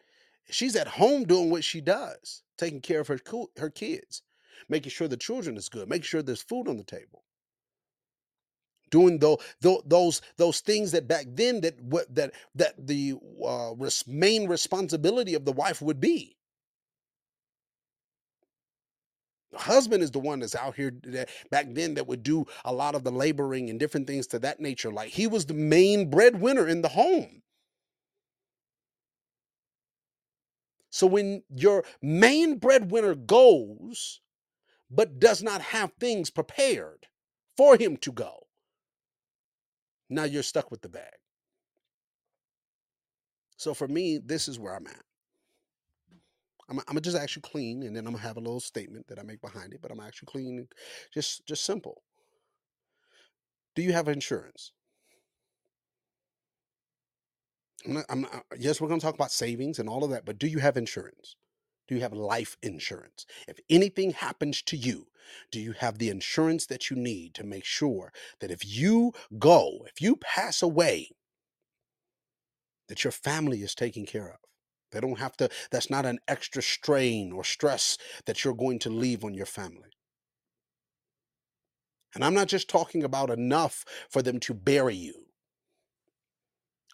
she's 0.50 0.76
at 0.76 0.86
home 0.86 1.24
doing 1.24 1.50
what 1.50 1.64
she 1.64 1.80
does 1.80 2.42
taking 2.58 2.80
care 2.80 3.00
of 3.00 3.08
her 3.08 3.18
her 3.56 3.70
kids 3.70 4.22
making 4.68 4.90
sure 4.90 5.08
the 5.08 5.16
children 5.16 5.56
is 5.56 5.70
good 5.70 5.88
making 5.88 6.04
sure 6.04 6.22
there's 6.22 6.42
food 6.42 6.68
on 6.68 6.76
the 6.76 6.84
table. 6.84 7.24
Doing 8.90 9.18
those 9.18 9.38
those 9.60 10.20
those 10.36 10.60
things 10.60 10.92
that 10.92 11.08
back 11.08 11.26
then 11.28 11.62
that 11.62 11.76
that 12.14 12.32
that 12.54 12.86
the 12.86 13.14
uh, 13.44 13.72
main 14.06 14.46
responsibility 14.46 15.34
of 15.34 15.44
the 15.44 15.52
wife 15.52 15.82
would 15.82 16.00
be 16.00 16.36
the 19.50 19.53
husband 19.64 20.02
is 20.02 20.10
the 20.10 20.18
one 20.18 20.40
that's 20.40 20.54
out 20.54 20.76
here 20.76 20.92
that 21.04 21.28
back 21.50 21.66
then 21.70 21.94
that 21.94 22.06
would 22.06 22.22
do 22.22 22.46
a 22.64 22.72
lot 22.72 22.94
of 22.94 23.04
the 23.04 23.10
laboring 23.10 23.70
and 23.70 23.80
different 23.80 24.06
things 24.06 24.26
to 24.28 24.38
that 24.40 24.60
nature 24.60 24.92
like 24.92 25.10
he 25.10 25.26
was 25.26 25.46
the 25.46 25.54
main 25.54 26.10
breadwinner 26.10 26.68
in 26.68 26.82
the 26.82 26.88
home. 26.88 27.42
So 30.90 31.06
when 31.08 31.42
your 31.50 31.84
main 32.02 32.58
breadwinner 32.58 33.14
goes 33.14 34.20
but 34.90 35.18
does 35.18 35.42
not 35.42 35.60
have 35.60 35.92
things 35.98 36.30
prepared 36.30 37.06
for 37.56 37.76
him 37.76 37.96
to 37.98 38.12
go 38.12 38.46
now 40.10 40.24
you're 40.24 40.42
stuck 40.42 40.70
with 40.70 40.82
the 40.82 40.88
bag. 40.88 41.14
So 43.56 43.74
for 43.74 43.88
me 43.88 44.18
this 44.18 44.48
is 44.48 44.58
where 44.58 44.74
i'm 44.74 44.86
at 44.86 45.02
I'm, 46.68 46.78
I'm 46.78 46.84
gonna 46.86 47.00
just 47.00 47.16
actually 47.16 47.42
clean, 47.42 47.82
and 47.82 47.94
then 47.96 48.06
I'm 48.06 48.12
gonna 48.12 48.22
have 48.24 48.36
a 48.36 48.40
little 48.40 48.60
statement 48.60 49.06
that 49.08 49.18
I 49.18 49.22
make 49.22 49.40
behind 49.40 49.72
it. 49.74 49.80
But 49.82 49.90
I'm 49.90 50.00
actually 50.00 50.26
clean, 50.26 50.68
just 51.12 51.46
just 51.46 51.64
simple. 51.64 52.02
Do 53.76 53.82
you 53.82 53.92
have 53.92 54.08
insurance? 54.08 54.72
I'm 57.86 57.92
not, 57.94 58.04
I'm 58.08 58.20
not, 58.22 58.44
yes, 58.58 58.80
we're 58.80 58.88
gonna 58.88 59.00
talk 59.00 59.14
about 59.14 59.30
savings 59.32 59.78
and 59.78 59.88
all 59.88 60.04
of 60.04 60.10
that, 60.10 60.24
but 60.24 60.38
do 60.38 60.46
you 60.46 60.58
have 60.58 60.76
insurance? 60.76 61.36
Do 61.88 61.94
you 61.94 62.00
have 62.00 62.12
life 62.12 62.56
insurance? 62.62 63.26
If 63.46 63.58
anything 63.68 64.12
happens 64.12 64.62
to 64.62 64.76
you, 64.76 65.08
do 65.50 65.60
you 65.60 65.72
have 65.72 65.98
the 65.98 66.08
insurance 66.10 66.66
that 66.66 66.90
you 66.90 66.96
need 66.96 67.34
to 67.34 67.44
make 67.44 67.64
sure 67.64 68.12
that 68.40 68.50
if 68.50 68.64
you 68.64 69.12
go, 69.38 69.84
if 69.86 70.00
you 70.00 70.16
pass 70.16 70.62
away, 70.62 71.10
that 72.88 73.04
your 73.04 73.10
family 73.12 73.62
is 73.62 73.74
taken 73.74 74.06
care 74.06 74.28
of? 74.30 74.38
They 74.94 75.00
don't 75.00 75.18
have 75.18 75.36
to, 75.38 75.50
that's 75.70 75.90
not 75.90 76.06
an 76.06 76.20
extra 76.26 76.62
strain 76.62 77.32
or 77.32 77.44
stress 77.44 77.98
that 78.26 78.44
you're 78.44 78.54
going 78.54 78.78
to 78.80 78.90
leave 78.90 79.24
on 79.24 79.34
your 79.34 79.46
family. 79.46 79.90
And 82.14 82.24
I'm 82.24 82.34
not 82.34 82.48
just 82.48 82.68
talking 82.68 83.02
about 83.02 83.30
enough 83.30 83.84
for 84.08 84.22
them 84.22 84.38
to 84.40 84.54
bury 84.54 84.94
you. 84.94 85.26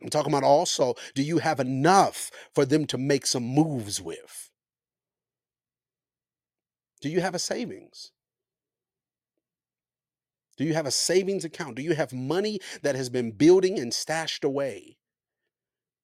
I'm 0.02 0.08
talking 0.08 0.32
about 0.32 0.44
also, 0.44 0.94
do 1.14 1.22
you 1.22 1.38
have 1.38 1.60
enough 1.60 2.30
for 2.54 2.64
them 2.64 2.86
to 2.86 2.96
make 2.96 3.26
some 3.26 3.44
moves 3.44 4.00
with? 4.00 4.50
Do 7.02 7.10
you 7.10 7.20
have 7.20 7.34
a 7.34 7.38
savings? 7.38 8.12
Do 10.56 10.64
you 10.64 10.74
have 10.74 10.86
a 10.86 10.90
savings 10.90 11.44
account? 11.44 11.76
Do 11.76 11.82
you 11.82 11.94
have 11.94 12.12
money 12.12 12.60
that 12.82 12.94
has 12.94 13.10
been 13.10 13.32
building 13.32 13.78
and 13.78 13.92
stashed 13.92 14.44
away? 14.44 14.96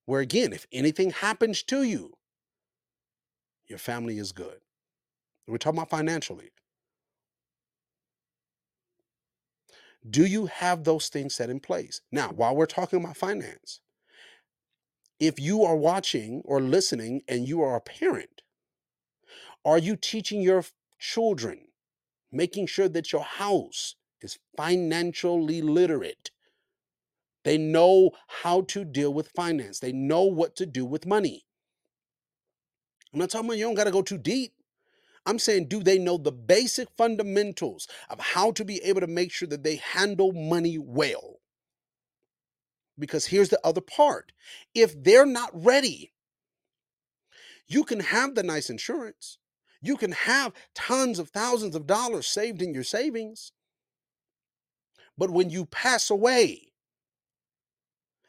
Where 0.07 0.21
again, 0.21 0.53
if 0.53 0.65
anything 0.71 1.11
happens 1.11 1.61
to 1.63 1.83
you, 1.83 2.13
your 3.67 3.77
family 3.77 4.17
is 4.17 4.31
good. 4.31 4.61
We're 5.45 5.57
talking 5.57 5.79
about 5.79 5.89
financially. 5.89 6.51
Do 10.09 10.25
you 10.25 10.45
have 10.45 10.85
those 10.85 11.09
things 11.09 11.35
set 11.35 11.49
in 11.49 11.59
place? 11.59 11.99
Now, 12.09 12.29
while 12.29 12.55
we're 12.55 12.67
talking 12.67 13.03
about 13.03 13.17
finance, 13.17 13.81
if 15.19 15.41
you 15.41 15.63
are 15.63 15.75
watching 15.75 16.41
or 16.45 16.61
listening 16.61 17.23
and 17.27 17.45
you 17.45 17.61
are 17.61 17.75
a 17.75 17.81
parent, 17.81 18.43
are 19.65 19.77
you 19.77 19.97
teaching 19.97 20.41
your 20.41 20.63
children, 20.99 21.67
making 22.31 22.67
sure 22.67 22.87
that 22.87 23.11
your 23.11 23.23
house 23.23 23.95
is 24.21 24.39
financially 24.55 25.61
literate? 25.61 26.31
They 27.43 27.57
know 27.57 28.11
how 28.27 28.61
to 28.61 28.83
deal 28.83 29.13
with 29.13 29.29
finance, 29.29 29.79
they 29.79 29.91
know 29.91 30.23
what 30.23 30.55
to 30.57 30.65
do 30.65 30.85
with 30.85 31.05
money. 31.05 31.45
I'm 33.13 33.19
not 33.19 33.29
talking 33.29 33.47
about 33.47 33.57
you 33.57 33.65
don't 33.65 33.75
got 33.75 33.85
to 33.85 33.91
go 33.91 34.01
too 34.01 34.17
deep. 34.17 34.53
I'm 35.25 35.39
saying, 35.39 35.67
do 35.67 35.83
they 35.83 35.99
know 35.99 36.17
the 36.17 36.31
basic 36.31 36.89
fundamentals 36.91 37.87
of 38.09 38.19
how 38.19 38.51
to 38.51 38.63
be 38.63 38.81
able 38.83 39.01
to 39.01 39.07
make 39.07 39.31
sure 39.31 39.47
that 39.49 39.63
they 39.63 39.75
handle 39.75 40.31
money 40.31 40.77
well? 40.77 41.39
Because 42.97 43.27
here's 43.27 43.49
the 43.49 43.59
other 43.63 43.81
part 43.81 44.31
if 44.73 45.01
they're 45.03 45.25
not 45.25 45.49
ready, 45.53 46.13
you 47.67 47.83
can 47.83 47.99
have 47.99 48.35
the 48.35 48.43
nice 48.43 48.69
insurance, 48.69 49.37
you 49.81 49.97
can 49.97 50.13
have 50.13 50.53
tons 50.73 51.19
of 51.19 51.29
thousands 51.29 51.75
of 51.75 51.85
dollars 51.85 52.27
saved 52.27 52.61
in 52.61 52.73
your 52.73 52.83
savings. 52.83 53.51
But 55.17 55.31
when 55.31 55.49
you 55.49 55.65
pass 55.65 56.09
away, 56.09 56.66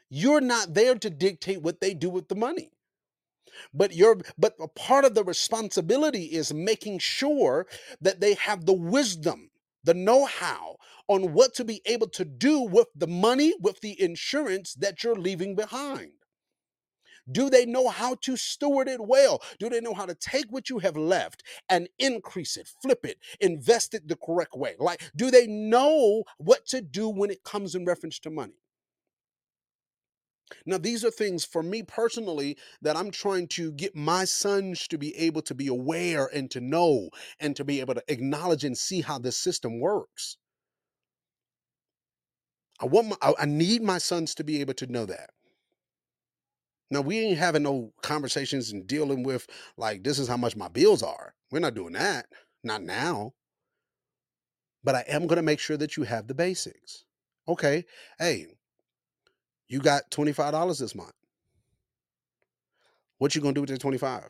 you're 0.09 0.41
not 0.41 0.73
there 0.73 0.95
to 0.95 1.09
dictate 1.09 1.61
what 1.61 1.81
they 1.81 1.93
do 1.93 2.09
with 2.09 2.27
the 2.27 2.35
money 2.35 2.71
but 3.73 3.93
you're 3.93 4.17
but 4.37 4.55
a 4.59 4.67
part 4.67 5.05
of 5.05 5.15
the 5.15 5.23
responsibility 5.23 6.25
is 6.25 6.53
making 6.53 6.99
sure 6.99 7.67
that 8.01 8.19
they 8.19 8.35
have 8.35 8.65
the 8.65 8.73
wisdom 8.73 9.49
the 9.83 9.93
know-how 9.93 10.75
on 11.07 11.33
what 11.33 11.53
to 11.55 11.65
be 11.65 11.81
able 11.85 12.07
to 12.07 12.25
do 12.25 12.61
with 12.61 12.87
the 12.95 13.07
money 13.07 13.53
with 13.61 13.81
the 13.81 13.99
insurance 14.01 14.73
that 14.75 15.03
you're 15.03 15.15
leaving 15.15 15.55
behind 15.55 16.11
do 17.31 17.49
they 17.49 17.65
know 17.65 17.89
how 17.89 18.15
to 18.21 18.37
steward 18.37 18.87
it 18.87 18.99
well? 19.01 19.41
Do 19.59 19.69
they 19.69 19.81
know 19.81 19.93
how 19.93 20.05
to 20.05 20.15
take 20.15 20.47
what 20.49 20.69
you 20.69 20.79
have 20.79 20.97
left 20.97 21.43
and 21.69 21.87
increase 21.99 22.57
it, 22.57 22.69
flip 22.81 23.05
it, 23.05 23.19
invest 23.39 23.93
it 23.93 24.07
the 24.07 24.15
correct 24.15 24.55
way? 24.55 24.75
Like, 24.79 25.11
do 25.15 25.29
they 25.31 25.47
know 25.47 26.23
what 26.37 26.65
to 26.67 26.81
do 26.81 27.09
when 27.09 27.29
it 27.29 27.43
comes 27.43 27.75
in 27.75 27.85
reference 27.85 28.19
to 28.19 28.29
money? 28.29 28.55
Now, 30.65 30.77
these 30.77 31.05
are 31.05 31.11
things 31.11 31.45
for 31.45 31.63
me 31.63 31.83
personally 31.83 32.57
that 32.81 32.97
I'm 32.97 33.11
trying 33.11 33.47
to 33.49 33.71
get 33.71 33.95
my 33.95 34.25
sons 34.25 34.87
to 34.87 34.97
be 34.97 35.15
able 35.15 35.41
to 35.43 35.55
be 35.55 35.67
aware 35.67 36.29
and 36.33 36.49
to 36.51 36.61
know 36.61 37.09
and 37.39 37.55
to 37.55 37.63
be 37.63 37.79
able 37.79 37.95
to 37.95 38.03
acknowledge 38.07 38.63
and 38.63 38.77
see 38.77 39.01
how 39.01 39.19
this 39.19 39.37
system 39.37 39.79
works. 39.79 40.37
I 42.79 42.85
want 42.85 43.09
my, 43.09 43.15
I, 43.21 43.33
I 43.39 43.45
need 43.45 43.81
my 43.81 43.97
sons 43.97 44.33
to 44.35 44.43
be 44.43 44.61
able 44.61 44.73
to 44.75 44.87
know 44.87 45.05
that. 45.05 45.31
Now 46.91 47.01
we 47.01 47.19
ain't 47.19 47.37
having 47.37 47.63
no 47.63 47.93
conversations 48.01 48.71
and 48.71 48.87
dealing 48.87 49.23
with 49.23 49.47
like 49.77 50.03
this 50.03 50.17
is 50.17 50.27
how 50.27 50.37
much 50.37 50.55
my 50.55 50.69
bills 50.69 51.03
are. 51.03 51.35
We're 51.51 51.59
not 51.59 51.75
doing 51.75 51.93
that. 51.93 52.27
Not 52.63 52.81
now. 52.81 53.33
But 54.83 54.95
I 54.95 55.03
am 55.07 55.27
gonna 55.27 55.43
make 55.43 55.59
sure 55.59 55.77
that 55.77 55.97
you 55.97 56.03
have 56.03 56.27
the 56.27 56.33
basics. 56.33 57.03
Okay. 57.47 57.85
Hey, 58.17 58.47
you 59.69 59.79
got 59.79 60.11
$25 60.11 60.79
this 60.79 60.95
month. 60.95 61.13
What 63.19 63.35
you 63.35 63.41
gonna 63.41 63.53
do 63.53 63.61
with 63.61 63.69
that 63.71 63.79
25? 63.81 64.29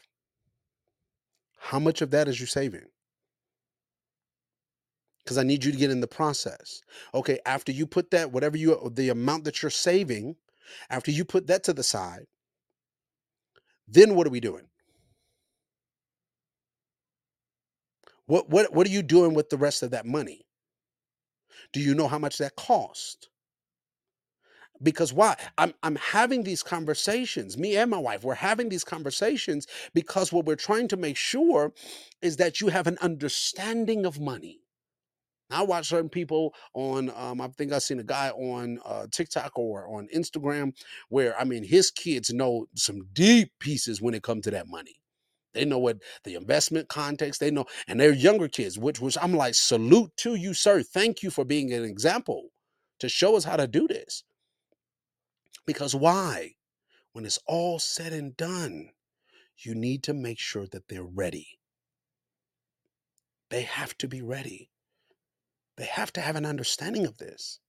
How 1.60 1.80
much 1.80 2.02
of 2.02 2.12
that 2.12 2.28
is 2.28 2.40
you 2.40 2.48
saving? 2.48 2.86
Because 5.24 5.38
I 5.38 5.44
need 5.44 5.64
you 5.64 5.72
to 5.72 5.78
get 5.78 5.92
in 5.92 6.02
the 6.02 6.08
process. 6.08 6.82
Okay, 7.14 7.40
after 7.46 7.72
you 7.72 7.88
put 7.88 8.12
that, 8.12 8.32
whatever 8.32 8.58
you 8.58 8.92
the 8.96 9.10
amount 9.10 9.46
that 9.46 9.62
you're 9.62 9.70
saving, 9.72 10.36
after 10.90 11.12
you 11.12 11.26
put 11.26 11.48
that 11.48 11.64
to 11.66 11.74
the 11.74 11.84
side, 11.84 12.26
then 13.88 14.16
what 14.16 14.28
are 14.28 14.32
we 14.32 14.40
doing? 14.42 14.68
What 18.28 18.50
what 18.50 18.74
what 18.74 18.88
are 18.88 18.92
you 18.92 19.04
doing 19.04 19.34
with 19.36 19.50
the 19.50 19.58
rest 19.58 19.84
of 19.84 19.92
that 19.92 20.06
money? 20.06 20.44
Do 21.74 21.82
you 21.82 21.96
know 21.96 22.08
how 22.10 22.20
much 22.20 22.38
that 22.40 22.56
cost? 22.58 23.29
Because 24.82 25.12
why? 25.12 25.36
I'm 25.58 25.74
I'm 25.84 25.98
having 25.98 26.44
these 26.44 26.64
conversations. 26.64 27.58
Me 27.58 27.76
and 27.76 27.92
my 27.92 27.98
wife, 27.98 28.24
we're 28.24 28.36
having 28.36 28.70
these 28.70 28.84
conversations 28.86 29.68
because 29.94 30.32
what 30.32 30.46
we're 30.46 30.56
trying 30.56 30.88
to 30.90 30.98
make 30.98 31.18
sure 31.18 31.74
is 32.22 32.38
that 32.38 32.62
you 32.62 32.70
have 32.70 32.88
an 32.88 32.98
understanding 33.02 34.06
of 34.06 34.20
money. 34.20 34.62
I 35.52 35.64
watch 35.64 35.90
certain 35.90 36.10
people 36.10 36.54
on, 36.76 37.12
um, 37.16 37.42
I 37.42 37.48
think 37.48 37.74
I've 37.74 37.82
seen 37.82 38.00
a 38.00 38.04
guy 38.04 38.30
on 38.30 38.80
uh, 38.86 39.08
TikTok 39.12 39.58
or 39.58 39.88
on 39.88 40.08
Instagram 40.16 40.74
where, 41.10 41.40
I 41.40 41.44
mean, 41.44 41.64
his 41.64 41.90
kids 41.90 42.32
know 42.32 42.68
some 42.76 43.08
deep 43.14 43.52
pieces 43.60 44.02
when 44.02 44.14
it 44.14 44.22
comes 44.22 44.44
to 44.44 44.52
that 44.52 44.68
money. 44.68 45.02
They 45.54 45.66
know 45.66 45.80
what 45.80 45.98
the 46.24 46.36
investment 46.36 46.90
context, 46.90 47.40
they 47.40 47.50
know, 47.50 47.66
and 47.88 48.00
they're 48.00 48.14
younger 48.14 48.48
kids, 48.48 48.78
which 48.78 49.02
which 49.02 49.18
I'm 49.20 49.34
like, 49.34 49.56
salute 49.56 50.12
to 50.18 50.36
you, 50.36 50.54
sir. 50.54 50.84
Thank 50.84 51.24
you 51.24 51.32
for 51.32 51.44
being 51.44 51.74
an 51.74 51.84
example 51.84 52.50
to 53.00 53.10
show 53.10 53.36
us 53.36 53.44
how 53.44 53.56
to 53.56 53.68
do 53.68 53.88
this. 53.88 54.24
Because 55.70 55.94
why? 55.96 56.56
When 57.14 57.26
it's 57.26 57.40
all 57.48 57.80
said 57.80 58.12
and 58.14 58.36
done, 58.36 58.90
you 59.58 59.76
need 59.76 60.04
to 60.04 60.14
make 60.16 60.40
sure 60.40 60.68
that 60.68 60.90
they're 60.90 61.04
ready. 61.04 61.60
They 63.52 63.64
have 63.64 63.98
to 64.00 64.08
be 64.08 64.22
ready. 64.22 64.72
They 65.78 65.86
have 65.86 66.14
to 66.14 66.22
have 66.22 66.36
an 66.38 66.46
understanding 66.46 67.06
of 67.06 67.20
this. 67.20 67.60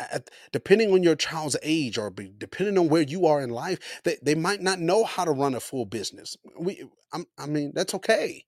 A- 0.00 0.16
a- 0.16 0.22
Depending 0.52 0.92
on 0.92 1.02
your 1.04 1.16
child's 1.16 1.56
age 1.62 1.98
or 1.98 2.10
depending 2.10 2.78
on 2.78 2.88
where 2.88 3.02
you 3.02 3.26
are 3.26 3.42
in 3.42 3.50
life, 3.50 3.80
they, 4.04 4.18
they 4.22 4.34
might 4.34 4.62
not 4.62 4.80
know 4.80 5.04
how 5.04 5.24
to 5.24 5.32
run 5.32 5.54
a 5.54 5.60
full 5.60 5.86
business. 5.86 6.36
We, 6.58 6.84
I'm, 7.12 7.26
I 7.38 7.46
mean, 7.46 7.72
that's 7.74 7.94
okay. 7.94 8.44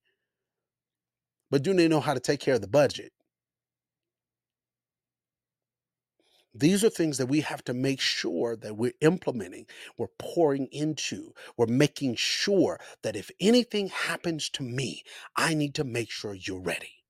But 1.51 1.63
do 1.63 1.73
they 1.73 1.87
know 1.89 2.01
how 2.01 2.13
to 2.15 2.19
take 2.21 2.41
care 2.41 2.55
of 2.55 2.61
the 2.61 2.67
budget? 2.67 3.13
These 6.53 6.83
are 6.83 6.89
things 6.89 7.17
that 7.17 7.27
we 7.27 7.41
have 7.41 7.63
to 7.65 7.73
make 7.73 7.99
sure 7.99 8.55
that 8.55 8.77
we're 8.77 8.93
implementing, 9.01 9.67
we're 9.97 10.07
pouring 10.17 10.67
into, 10.71 11.33
we're 11.55 11.67
making 11.67 12.15
sure 12.15 12.79
that 13.03 13.15
if 13.15 13.29
anything 13.39 13.89
happens 13.89 14.49
to 14.51 14.63
me, 14.63 15.03
I 15.35 15.53
need 15.53 15.75
to 15.75 15.83
make 15.83 16.09
sure 16.09 16.33
you're 16.33 16.59
ready. 16.61 17.03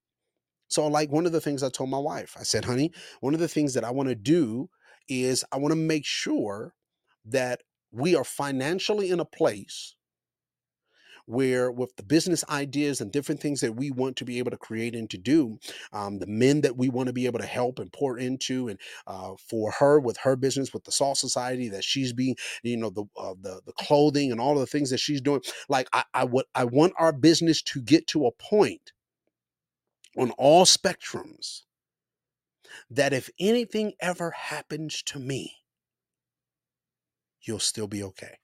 So, 0.68 0.88
like 0.88 1.12
one 1.12 1.26
of 1.26 1.32
the 1.32 1.42
things 1.42 1.64
I 1.64 1.70
told 1.70 1.90
my 1.90 2.00
wife, 2.00 2.36
I 2.38 2.44
said, 2.44 2.66
honey, 2.66 2.92
one 3.22 3.34
of 3.34 3.40
the 3.40 3.48
things 3.48 3.74
that 3.74 3.86
I 3.86 3.92
want 3.92 4.10
to 4.10 4.16
do 4.16 4.70
is 5.08 5.46
I 5.52 5.58
want 5.58 5.72
to 5.72 5.78
make 5.78 6.06
sure 6.06 6.74
that 7.26 7.62
we 7.92 8.16
are 8.16 8.24
financially 8.24 9.10
in 9.10 9.20
a 9.20 9.26
place 9.26 9.96
where 11.28 11.70
with 11.70 11.96
the 11.98 12.04
business 12.04 12.44
ideas 12.50 13.02
and 13.02 13.12
different 13.12 13.42
things 13.42 13.60
that 13.60 13.76
we 13.76 13.92
want 13.92 14.16
to 14.16 14.26
be 14.26 14.40
able 14.40 14.50
to 14.50 14.58
create 14.58 14.96
and 14.96 15.10
to 15.10 15.18
do 15.18 15.60
um, 15.92 16.20
the 16.20 16.28
men 16.28 16.62
that 16.62 16.78
we 16.78 16.90
want 16.90 17.08
to 17.08 17.14
be 17.14 17.26
able 17.26 17.40
to 17.40 17.46
help 17.46 17.80
and 17.80 17.92
pour 17.92 18.18
into 18.18 18.70
and 18.70 18.80
uh, 19.06 19.34
for 19.50 19.72
her 19.72 20.00
with 20.00 20.18
her 20.18 20.36
business 20.36 20.74
with 20.74 20.86
the 20.86 20.92
salt 20.92 21.18
society 21.18 21.68
that 21.70 21.84
she's 21.84 22.14
being 22.14 22.36
you 22.64 22.78
know 22.78 22.90
the 22.90 23.04
uh, 23.18 23.34
the, 23.42 23.62
the 23.66 23.74
clothing 23.74 24.32
and 24.32 24.40
all 24.40 24.54
of 24.54 24.60
the 24.60 24.66
things 24.66 24.90
that 24.90 25.00
she's 25.00 25.22
doing 25.22 25.42
like 25.70 25.88
I, 25.94 26.04
I 26.14 26.24
would 26.24 26.46
i 26.56 26.64
want 26.64 26.94
our 26.98 27.12
business 27.12 27.62
to 27.64 27.82
get 27.82 28.08
to 28.08 28.26
a 28.26 28.32
point 28.32 28.94
on 30.18 30.32
all 30.32 30.66
spectrums 30.66 31.64
that 32.90 33.14
if 33.14 33.30
anything 33.40 33.94
ever 34.00 34.32
happens 34.32 35.04
to 35.04 35.20
me 35.20 35.58
you'll 37.42 37.60
still 37.60 37.88
be 37.88 38.02
okay 38.02 38.38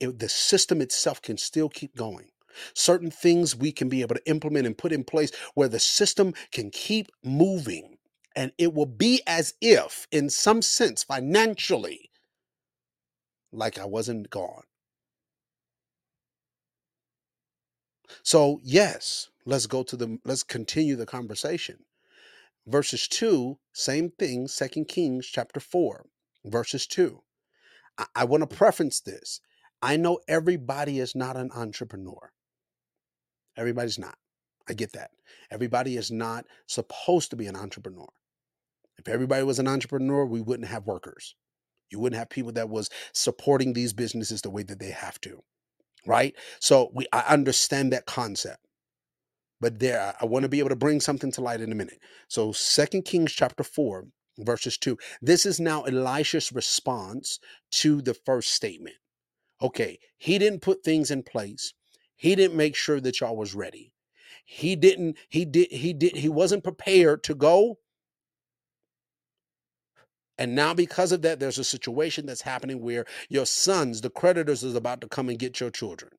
it, 0.00 0.18
the 0.18 0.28
system 0.28 0.80
itself 0.80 1.22
can 1.22 1.36
still 1.36 1.68
keep 1.68 1.94
going. 1.94 2.30
Certain 2.74 3.10
things 3.10 3.54
we 3.54 3.70
can 3.72 3.88
be 3.88 4.00
able 4.00 4.16
to 4.16 4.28
implement 4.28 4.66
and 4.66 4.76
put 4.76 4.92
in 4.92 5.04
place 5.04 5.30
where 5.54 5.68
the 5.68 5.78
system 5.78 6.34
can 6.50 6.70
keep 6.70 7.08
moving. 7.22 7.96
And 8.34 8.52
it 8.58 8.74
will 8.74 8.86
be 8.86 9.22
as 9.26 9.54
if, 9.60 10.06
in 10.10 10.30
some 10.30 10.62
sense, 10.62 11.04
financially, 11.04 12.10
like 13.52 13.78
I 13.78 13.84
wasn't 13.84 14.30
gone. 14.30 14.62
So, 18.22 18.60
yes, 18.62 19.28
let's 19.44 19.66
go 19.66 19.82
to 19.84 19.96
the, 19.96 20.18
let's 20.24 20.42
continue 20.42 20.96
the 20.96 21.06
conversation. 21.06 21.84
Verses 22.66 23.08
2, 23.08 23.58
same 23.72 24.10
thing, 24.10 24.46
Second 24.48 24.86
Kings 24.86 25.26
chapter 25.26 25.60
4, 25.60 26.06
verses 26.44 26.86
2. 26.86 27.20
I, 27.98 28.06
I 28.14 28.24
want 28.24 28.48
to 28.48 28.56
preference 28.56 29.00
this. 29.00 29.40
I 29.82 29.96
know 29.96 30.20
everybody 30.28 31.00
is 31.00 31.14
not 31.14 31.36
an 31.36 31.50
entrepreneur. 31.54 32.30
Everybody's 33.56 33.98
not. 33.98 34.16
I 34.68 34.74
get 34.74 34.92
that. 34.92 35.10
Everybody 35.50 35.96
is 35.96 36.10
not 36.10 36.46
supposed 36.66 37.30
to 37.30 37.36
be 37.36 37.46
an 37.46 37.56
entrepreneur. 37.56 38.08
If 38.98 39.08
everybody 39.08 39.42
was 39.44 39.58
an 39.58 39.68
entrepreneur, 39.68 40.26
we 40.26 40.40
wouldn't 40.40 40.68
have 40.68 40.86
workers. 40.86 41.34
You 41.90 42.00
wouldn't 42.00 42.18
have 42.18 42.30
people 42.30 42.52
that 42.52 42.68
was 42.68 42.90
supporting 43.14 43.72
these 43.72 43.92
businesses 43.92 44.42
the 44.42 44.50
way 44.50 44.62
that 44.64 44.78
they 44.78 44.90
have 44.90 45.20
to, 45.22 45.42
right? 46.06 46.34
So 46.60 46.90
we 46.94 47.06
I 47.12 47.20
understand 47.22 47.92
that 47.92 48.06
concept. 48.06 48.66
But 49.60 49.80
there 49.80 50.14
I 50.20 50.24
want 50.26 50.44
to 50.44 50.48
be 50.48 50.60
able 50.60 50.70
to 50.70 50.76
bring 50.76 51.00
something 51.00 51.32
to 51.32 51.40
light 51.40 51.60
in 51.60 51.72
a 51.72 51.76
minute. 51.76 51.98
So 52.28 52.52
Second 52.52 53.04
Kings 53.04 53.32
chapter 53.32 53.64
4 53.64 54.06
verses 54.38 54.78
2. 54.78 54.96
This 55.22 55.46
is 55.46 55.60
now 55.60 55.82
Elisha's 55.82 56.52
response 56.52 57.40
to 57.72 58.02
the 58.02 58.14
first 58.14 58.50
statement. 58.54 58.96
Okay, 59.62 59.98
he 60.18 60.38
didn't 60.38 60.62
put 60.62 60.84
things 60.84 61.10
in 61.10 61.22
place. 61.22 61.74
He 62.16 62.34
didn't 62.34 62.56
make 62.56 62.76
sure 62.76 63.00
that 63.00 63.20
y'all 63.20 63.36
was 63.36 63.54
ready. 63.54 63.92
He 64.44 64.76
didn't 64.76 65.16
he 65.28 65.44
did 65.44 65.70
he 65.72 65.92
did 65.92 66.16
he 66.16 66.28
wasn't 66.28 66.64
prepared 66.64 67.22
to 67.24 67.34
go. 67.34 67.78
And 70.38 70.54
now 70.54 70.74
because 70.74 71.12
of 71.12 71.22
that 71.22 71.40
there's 71.40 71.58
a 71.58 71.64
situation 71.64 72.26
that's 72.26 72.42
happening 72.42 72.80
where 72.82 73.06
your 73.28 73.46
sons, 73.46 74.00
the 74.00 74.10
creditors 74.10 74.64
is 74.64 74.74
about 74.74 75.00
to 75.02 75.08
come 75.08 75.28
and 75.28 75.38
get 75.38 75.60
your 75.60 75.70
children. 75.70 76.12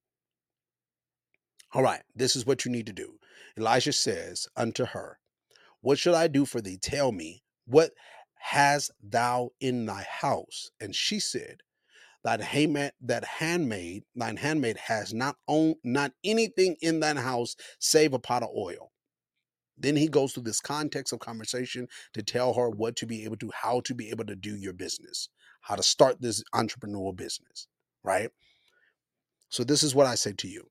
All 1.74 1.84
right, 1.84 2.02
this 2.16 2.36
is 2.36 2.46
what 2.46 2.66
you 2.66 2.72
need 2.72 2.88
to 2.88 2.94
do. 2.94 3.20
Elijah 3.58 3.94
says 3.94 4.48
unto 4.58 4.86
her, 4.86 5.20
What 5.82 6.00
shall 6.00 6.16
I 6.16 6.28
do 6.28 6.46
for 6.46 6.62
thee? 6.62 6.78
Tell 6.82 7.12
me, 7.12 7.44
what 7.66 7.92
hast 8.40 8.92
thou 9.04 9.52
in 9.62 9.86
thy 9.86 10.04
house? 10.04 10.72
And 10.82 10.96
she 10.96 11.20
said, 11.20 11.62
Thine 12.24 12.42
handmaid, 12.42 12.92
that 13.02 13.26
handmaid, 13.26 14.04
thine 14.16 14.38
handmaid 14.38 14.78
has 14.78 15.14
not 15.14 15.38
own 15.48 15.76
not 15.84 16.12
anything 16.24 16.76
in 16.82 17.00
thine 17.00 17.18
house 17.18 17.56
save 17.80 18.14
a 18.14 18.20
pot 18.20 18.44
of 18.44 18.50
oil. 18.56 18.92
Then 19.78 19.96
he 19.96 20.08
goes 20.08 20.34
through 20.34 20.44
this 20.44 20.62
context 20.62 21.14
of 21.14 21.20
conversation 21.20 21.88
to 22.14 22.22
tell 22.22 22.54
her 22.54 22.70
what 22.70 22.96
to 22.98 23.08
be 23.08 23.24
able 23.24 23.38
to, 23.38 23.52
how 23.54 23.82
to 23.82 23.96
be 23.96 24.10
able 24.12 24.26
to 24.26 24.36
do 24.36 24.56
your 24.56 24.74
business, 24.74 25.30
how 25.62 25.76
to 25.76 25.84
start 25.84 26.22
this 26.22 26.44
entrepreneurial 26.54 27.16
business, 27.16 27.68
right? 28.04 28.30
So 29.50 29.64
this 29.64 29.82
is 29.84 29.96
what 29.96 30.08
I 30.08 30.16
say 30.16 30.34
to 30.34 30.48
you. 30.48 30.68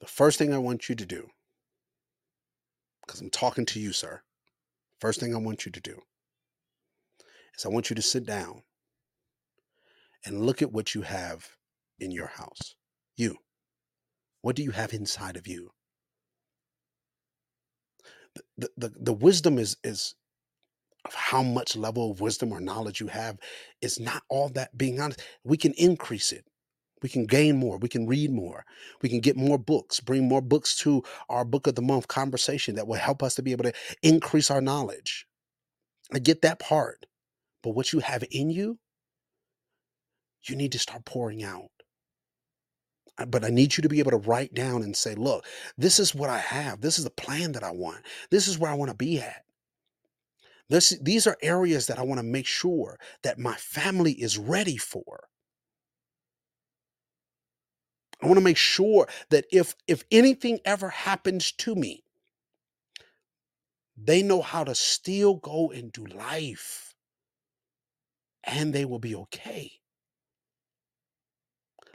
The 0.00 0.06
first 0.06 0.38
thing 0.38 0.54
I 0.54 0.58
want 0.58 0.88
you 0.88 0.94
to 0.94 1.06
do, 1.06 1.28
because 3.06 3.20
I'm 3.20 3.30
talking 3.30 3.66
to 3.66 3.80
you, 3.80 3.92
sir. 3.92 4.22
First 5.00 5.20
thing 5.20 5.34
I 5.34 5.38
want 5.38 5.66
you 5.66 5.72
to 5.72 5.80
do 5.80 6.00
is 7.56 7.66
I 7.66 7.68
want 7.68 7.90
you 7.90 7.96
to 7.96 8.02
sit 8.02 8.26
down 8.26 8.62
and 10.24 10.46
look 10.46 10.62
at 10.62 10.72
what 10.72 10.94
you 10.94 11.02
have 11.02 11.48
in 11.98 12.10
your 12.10 12.28
house. 12.28 12.74
You. 13.16 13.36
What 14.42 14.56
do 14.56 14.62
you 14.62 14.70
have 14.72 14.92
inside 14.92 15.36
of 15.36 15.46
you? 15.46 15.70
The, 18.56 18.70
the, 18.76 18.92
the 18.98 19.12
wisdom 19.12 19.58
is 19.58 19.76
is 19.82 20.14
of 21.04 21.14
how 21.14 21.42
much 21.42 21.76
level 21.76 22.10
of 22.10 22.20
wisdom 22.20 22.52
or 22.52 22.60
knowledge 22.60 23.00
you 23.00 23.08
have 23.08 23.38
is 23.80 23.98
not 23.98 24.22
all 24.28 24.48
that 24.50 24.76
being 24.76 25.00
honest. 25.00 25.22
We 25.44 25.56
can 25.56 25.72
increase 25.74 26.32
it. 26.32 26.44
We 27.02 27.08
can 27.08 27.26
gain 27.26 27.56
more. 27.56 27.78
We 27.78 27.88
can 27.88 28.06
read 28.06 28.30
more. 28.30 28.64
We 29.02 29.08
can 29.08 29.20
get 29.20 29.36
more 29.36 29.58
books, 29.58 30.00
bring 30.00 30.28
more 30.28 30.42
books 30.42 30.76
to 30.78 31.02
our 31.30 31.44
book 31.44 31.66
of 31.66 31.74
the 31.74 31.82
month 31.82 32.08
conversation 32.08 32.74
that 32.74 32.86
will 32.86 32.96
help 32.96 33.22
us 33.22 33.34
to 33.36 33.42
be 33.42 33.52
able 33.52 33.64
to 33.64 33.72
increase 34.02 34.50
our 34.50 34.60
knowledge. 34.60 35.26
I 36.12 36.18
get 36.18 36.42
that 36.42 36.58
part. 36.58 37.06
But 37.62 37.70
what 37.70 37.92
you 37.92 38.00
have 38.00 38.24
in 38.30 38.50
you, 38.50 38.78
you 40.44 40.56
need 40.56 40.72
to 40.72 40.78
start 40.78 41.04
pouring 41.04 41.42
out. 41.42 41.70
But 43.28 43.44
I 43.44 43.50
need 43.50 43.76
you 43.76 43.82
to 43.82 43.88
be 43.88 43.98
able 43.98 44.12
to 44.12 44.16
write 44.16 44.54
down 44.54 44.82
and 44.82 44.96
say, 44.96 45.14
look, 45.14 45.44
this 45.76 45.98
is 45.98 46.14
what 46.14 46.30
I 46.30 46.38
have. 46.38 46.80
This 46.80 46.98
is 46.98 47.04
the 47.04 47.10
plan 47.10 47.52
that 47.52 47.64
I 47.64 47.70
want. 47.70 48.06
This 48.30 48.48
is 48.48 48.58
where 48.58 48.70
I 48.70 48.74
want 48.74 48.90
to 48.90 48.96
be 48.96 49.18
at. 49.18 49.44
This, 50.70 50.96
these 51.02 51.26
are 51.26 51.36
areas 51.42 51.88
that 51.88 51.98
I 51.98 52.02
want 52.02 52.18
to 52.18 52.26
make 52.26 52.46
sure 52.46 52.98
that 53.22 53.38
my 53.38 53.54
family 53.56 54.12
is 54.12 54.38
ready 54.38 54.76
for. 54.76 55.24
I 58.22 58.26
want 58.26 58.38
to 58.38 58.44
make 58.44 58.56
sure 58.56 59.08
that 59.30 59.46
if 59.50 59.74
if 59.88 60.04
anything 60.10 60.60
ever 60.64 60.90
happens 60.90 61.52
to 61.52 61.74
me, 61.74 62.04
they 63.96 64.22
know 64.22 64.42
how 64.42 64.62
to 64.62 64.74
still 64.74 65.36
go 65.36 65.70
and 65.70 65.90
do 65.90 66.04
life 66.04 66.89
and 68.44 68.72
they 68.72 68.84
will 68.84 68.98
be 68.98 69.14
okay. 69.14 69.72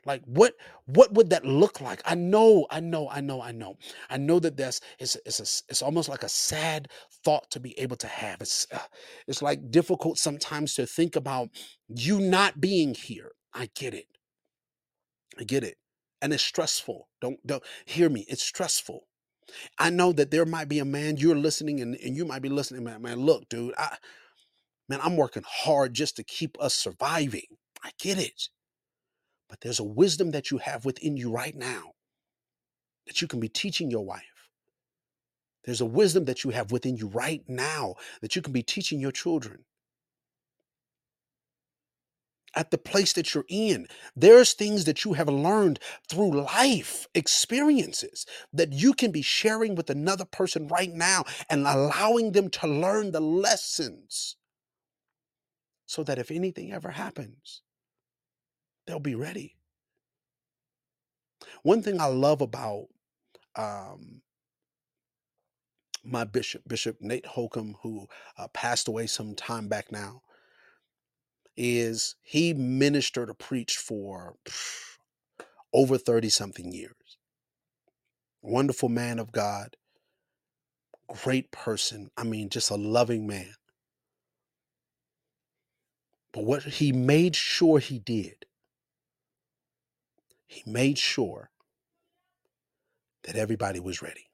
Like 0.06 0.22
what 0.26 0.54
what 0.86 1.14
would 1.14 1.32
that 1.32 1.46
look 1.46 1.82
like? 1.82 2.02
I 2.06 2.16
know, 2.16 2.68
I 2.70 2.80
know, 2.80 3.10
I 3.10 3.22
know, 3.22 3.42
I 3.42 3.52
know. 3.52 3.78
I 4.10 4.18
know 4.18 4.40
that 4.40 4.56
that's 4.56 4.80
it's 5.00 5.18
it's 5.26 5.40
a 5.40 5.66
it's 5.70 5.82
almost 5.82 6.10
like 6.10 6.24
a 6.24 6.30
sad 6.30 6.90
thought 7.24 7.50
to 7.52 7.60
be 7.60 7.78
able 7.80 7.96
to 7.98 8.08
have. 8.08 8.40
It's 8.42 8.68
uh, 8.72 8.78
it's 9.28 9.42
like 9.42 9.72
difficult 9.72 10.20
sometimes 10.20 10.76
to 10.76 10.86
think 10.86 11.16
about 11.16 11.50
you 11.88 12.20
not 12.20 12.62
being 12.62 12.94
here. 12.94 13.32
I 13.54 13.70
get 13.76 13.94
it. 13.96 14.06
I 15.40 15.44
get 15.44 15.64
it. 15.64 15.78
And 16.22 16.34
it's 16.34 16.44
stressful. 16.44 17.10
Don't 17.20 17.40
don't 17.46 17.64
hear 17.86 18.10
me. 18.10 18.26
It's 18.30 18.44
stressful. 18.44 19.08
I 19.80 19.90
know 19.90 20.12
that 20.14 20.32
there 20.32 20.46
might 20.46 20.70
be 20.70 20.80
a 20.80 20.86
man 20.86 21.18
you're 21.18 21.36
listening 21.36 21.80
and, 21.80 21.96
and 21.96 22.16
you 22.16 22.26
might 22.26 22.42
be 22.42 22.50
listening, 22.50 22.84
man. 22.84 23.02
Man, 23.02 23.20
look, 23.20 23.48
dude, 23.50 23.74
I 23.78 23.98
man, 24.90 25.00
I'm 25.02 25.18
working 25.18 25.44
hard 25.46 25.94
just 25.94 26.16
to 26.18 26.24
keep 26.24 26.58
us 26.60 26.74
surviving. 26.74 27.58
I 27.84 27.92
get 28.00 28.18
it. 28.18 28.50
But 29.50 29.62
there's 29.62 29.80
a 29.80 29.84
wisdom 29.84 30.32
that 30.32 30.52
you 30.52 30.58
have 30.58 30.86
within 30.86 31.18
you 31.18 31.32
right 31.32 31.56
now 31.56 31.92
that 33.06 33.22
you 33.22 33.28
can 33.28 33.40
be 33.40 33.50
teaching 33.50 33.92
your 33.92 34.06
wife. 34.06 34.24
There's 35.64 35.82
a 35.82 35.86
wisdom 35.86 36.26
that 36.26 36.44
you 36.44 36.52
have 36.52 36.72
within 36.72 36.96
you 36.96 37.08
right 37.08 37.44
now 37.48 37.96
that 38.22 38.36
you 38.36 38.42
can 38.42 38.54
be 38.54 38.64
teaching 38.64 39.00
your 39.00 39.12
children. 39.12 39.66
At 42.56 42.72
the 42.72 42.78
place 42.78 43.14
that 43.14 43.34
you're 43.34 43.46
in, 43.50 43.88
there's 44.16 44.54
things 44.54 44.86
that 44.86 45.04
you 45.04 45.14
have 45.14 45.28
learned 45.28 45.80
through 46.10 46.42
life 46.42 47.08
experiences 47.14 48.26
that 48.54 48.72
you 48.72 48.94
can 48.94 49.12
be 49.12 49.22
sharing 49.22 49.76
with 49.76 49.90
another 49.90 50.26
person 50.26 50.68
right 50.68 50.94
now 50.94 51.26
and 51.50 51.68
allowing 51.68 52.32
them 52.32 52.50
to 52.52 52.68
learn 52.68 53.12
the 53.12 53.20
lessons 53.20 54.38
so 55.96 56.04
that 56.04 56.20
if 56.20 56.30
anything 56.30 56.74
ever 56.74 56.90
happens, 56.90 57.62
they'll 58.86 59.00
be 59.00 59.16
ready. 59.16 59.56
One 61.64 61.82
thing 61.82 62.02
I 62.02 62.08
love 62.08 62.42
about 62.42 62.88
um, 63.56 64.22
my 66.04 66.26
bishop, 66.26 66.64
Bishop 66.68 66.98
Nate 67.00 67.26
Holcomb, 67.26 67.78
who 67.82 68.08
uh, 68.38 68.50
passed 68.50 68.90
away 68.90 69.08
some 69.08 69.36
time 69.36 69.70
back 69.70 69.90
now, 69.90 70.22
is 71.56 72.16
he 72.22 72.54
ministered 72.54 73.30
or 73.30 73.34
preached 73.34 73.78
for 73.78 74.36
over 75.74 75.98
30 75.98 76.28
something 76.28 76.74
years. 76.74 77.18
Wonderful 78.42 78.90
man 78.90 79.18
of 79.18 79.32
God, 79.32 79.78
great 81.08 81.52
person. 81.52 82.10
I 82.18 82.26
mean, 82.26 82.50
just 82.50 82.70
a 82.70 82.76
loving 82.76 83.26
man. 83.26 83.54
But 86.36 86.44
what 86.44 86.64
he 86.64 86.92
made 86.92 87.34
sure 87.34 87.80
he 87.80 87.98
did, 87.98 88.46
he 90.46 90.70
made 90.70 90.98
sure 90.98 91.50
that 93.24 93.38
everybody 93.38 93.80
was 93.80 94.02
ready 94.02 94.28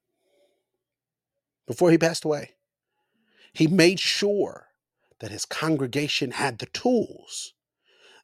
before 1.67 1.91
he 1.91 1.99
passed 1.99 2.25
away. 2.25 2.55
He 3.53 3.67
made 3.67 3.99
sure 3.99 4.69
that 5.19 5.29
his 5.29 5.45
congregation 5.45 6.31
had 6.31 6.57
the 6.57 6.65
tools, 6.65 7.53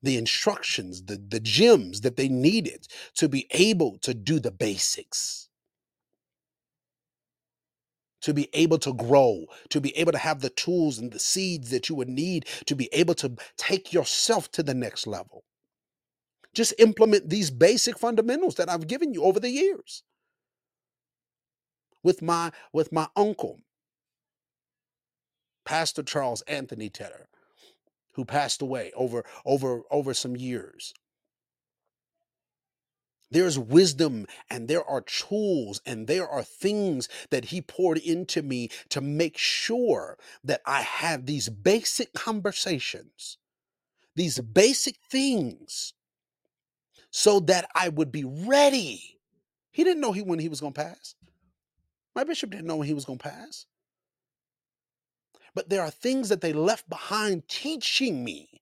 the 0.02 0.18
instructions, 0.18 1.04
the, 1.04 1.18
the 1.18 1.40
gems 1.40 2.02
that 2.02 2.18
they 2.18 2.30
needed 2.30 2.88
to 3.14 3.30
be 3.30 3.46
able 3.52 4.00
to 4.00 4.16
do 4.16 4.40
the 4.40 4.50
basics, 4.50 5.47
to 8.28 8.34
be 8.34 8.50
able 8.52 8.78
to 8.78 8.94
grow, 8.94 9.46
to 9.70 9.80
be 9.80 9.98
able 9.98 10.12
to 10.12 10.18
have 10.18 10.42
the 10.42 10.50
tools 10.50 10.98
and 10.98 11.14
the 11.14 11.18
seeds 11.18 11.70
that 11.70 11.88
you 11.88 11.96
would 11.96 12.10
need 12.10 12.46
to 12.66 12.76
be 12.76 12.90
able 12.92 13.14
to 13.14 13.32
take 13.56 13.94
yourself 13.94 14.52
to 14.52 14.62
the 14.62 14.74
next 14.74 15.08
level. 15.08 15.46
Just 16.54 16.74
implement 16.78 17.30
these 17.30 17.50
basic 17.50 17.98
fundamentals 17.98 18.56
that 18.56 18.70
I've 18.70 18.88
given 18.88 19.14
you 19.14 19.24
over 19.24 19.40
the 19.40 19.50
years. 19.50 20.04
With 22.04 22.22
my 22.22 22.52
with 22.74 22.92
my 22.92 23.08
uncle, 23.16 23.62
Pastor 25.64 26.04
Charles 26.04 26.42
Anthony 26.50 26.90
Tedder, 26.90 27.30
who 28.16 28.26
passed 28.26 28.62
away 28.62 28.92
over 28.94 29.24
over 29.46 29.84
over 29.90 30.14
some 30.14 30.36
years. 30.36 30.94
There's 33.30 33.60
wisdom 33.60 34.26
and 34.50 34.68
there 34.68 34.84
are 34.86 35.02
tools 35.02 35.82
and 35.86 36.08
there 36.08 36.28
are 36.28 36.44
things 36.44 37.10
that 37.30 37.46
he 37.46 37.62
poured 37.62 37.98
into 37.98 38.42
me 38.42 38.70
to 38.90 39.02
make 39.02 39.38
sure 39.38 40.18
that 40.44 40.62
I 40.66 40.82
have 40.82 41.26
these 41.26 41.50
basic 41.50 42.14
conversations, 42.14 43.38
these 44.16 44.40
basic 44.40 44.96
things, 45.12 45.94
so 47.12 47.40
that 47.42 47.70
I 47.76 47.90
would 47.90 48.12
be 48.12 48.24
ready. 48.24 49.20
He 49.72 49.84
didn't 49.84 50.02
know 50.02 50.14
he 50.14 50.22
when 50.22 50.40
he 50.40 50.50
was 50.50 50.62
going 50.62 50.74
to 50.74 50.82
pass. 50.82 51.16
My 52.16 52.24
bishop 52.24 52.50
didn't 52.50 52.68
know 52.68 52.78
when 52.78 52.88
he 52.88 52.94
was 52.94 53.06
going 53.06 53.20
to 53.20 53.30
pass. 53.30 53.66
But 55.54 55.70
there 55.70 55.82
are 55.82 55.92
things 55.92 56.30
that 56.30 56.42
they 56.42 56.54
left 56.54 56.90
behind 56.90 57.48
teaching 57.48 58.24
me 58.24 58.62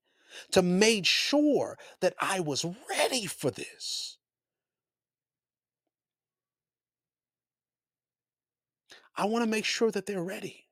to 0.51 0.62
make 0.62 1.06
sure 1.06 1.78
that 1.99 2.15
I 2.19 2.39
was 2.39 2.65
ready 2.89 3.25
for 3.25 3.51
this. 3.51 4.17
I 9.17 9.25
want 9.25 9.43
to 9.43 9.49
make 9.49 9.65
sure 9.65 9.91
that 9.91 10.06
they're 10.06 10.23
ready. 10.23 10.65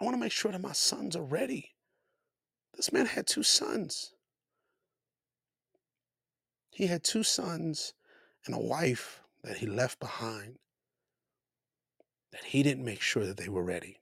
I 0.00 0.04
want 0.04 0.14
to 0.14 0.20
make 0.20 0.32
sure 0.32 0.52
that 0.52 0.60
my 0.60 0.72
sons 0.72 1.16
are 1.16 1.22
ready. 1.22 1.74
This 2.74 2.92
man 2.92 3.06
had 3.06 3.26
two 3.26 3.42
sons. 3.42 4.12
He 6.70 6.86
had 6.86 7.02
two 7.02 7.22
sons 7.22 7.94
and 8.44 8.54
a 8.54 8.58
wife 8.58 9.22
that 9.42 9.56
he 9.56 9.66
left 9.66 9.98
behind 9.98 10.58
that 12.32 12.44
he 12.44 12.62
didn't 12.62 12.84
make 12.84 13.00
sure 13.00 13.24
that 13.24 13.38
they 13.38 13.48
were 13.48 13.62
ready. 13.62 13.98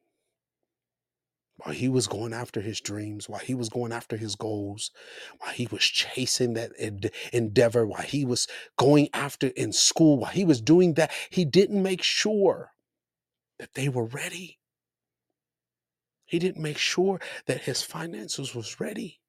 While 1.56 1.74
he 1.74 1.88
was 1.88 2.08
going 2.08 2.32
after 2.32 2.60
his 2.60 2.80
dreams, 2.80 3.28
while 3.28 3.40
he 3.40 3.54
was 3.54 3.68
going 3.68 3.92
after 3.92 4.16
his 4.16 4.34
goals, 4.34 4.90
while 5.38 5.52
he 5.52 5.68
was 5.70 5.82
chasing 5.82 6.54
that 6.54 6.72
ed- 6.78 7.12
endeavor, 7.32 7.86
while 7.86 8.02
he 8.02 8.24
was 8.24 8.48
going 8.76 9.08
after 9.14 9.48
in 9.48 9.72
school, 9.72 10.18
while 10.18 10.32
he 10.32 10.44
was 10.44 10.60
doing 10.60 10.94
that, 10.94 11.12
he 11.30 11.44
didn't 11.44 11.82
make 11.82 12.02
sure 12.02 12.72
that 13.58 13.74
they 13.74 13.88
were 13.88 14.04
ready. 14.04 14.58
He 16.24 16.38
didn't 16.40 16.62
make 16.62 16.78
sure 16.78 17.20
that 17.46 17.62
his 17.62 17.82
finances 17.82 18.54
was 18.54 18.80
ready. 18.80 19.20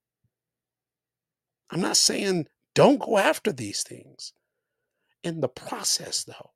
I'm 1.69 1.81
not 1.81 1.97
saying 1.97 2.47
don't 2.73 2.99
go 2.99 3.17
after 3.17 3.51
these 3.51 3.83
things. 3.83 4.33
In 5.23 5.41
the 5.41 5.47
process, 5.47 6.23
though, 6.23 6.51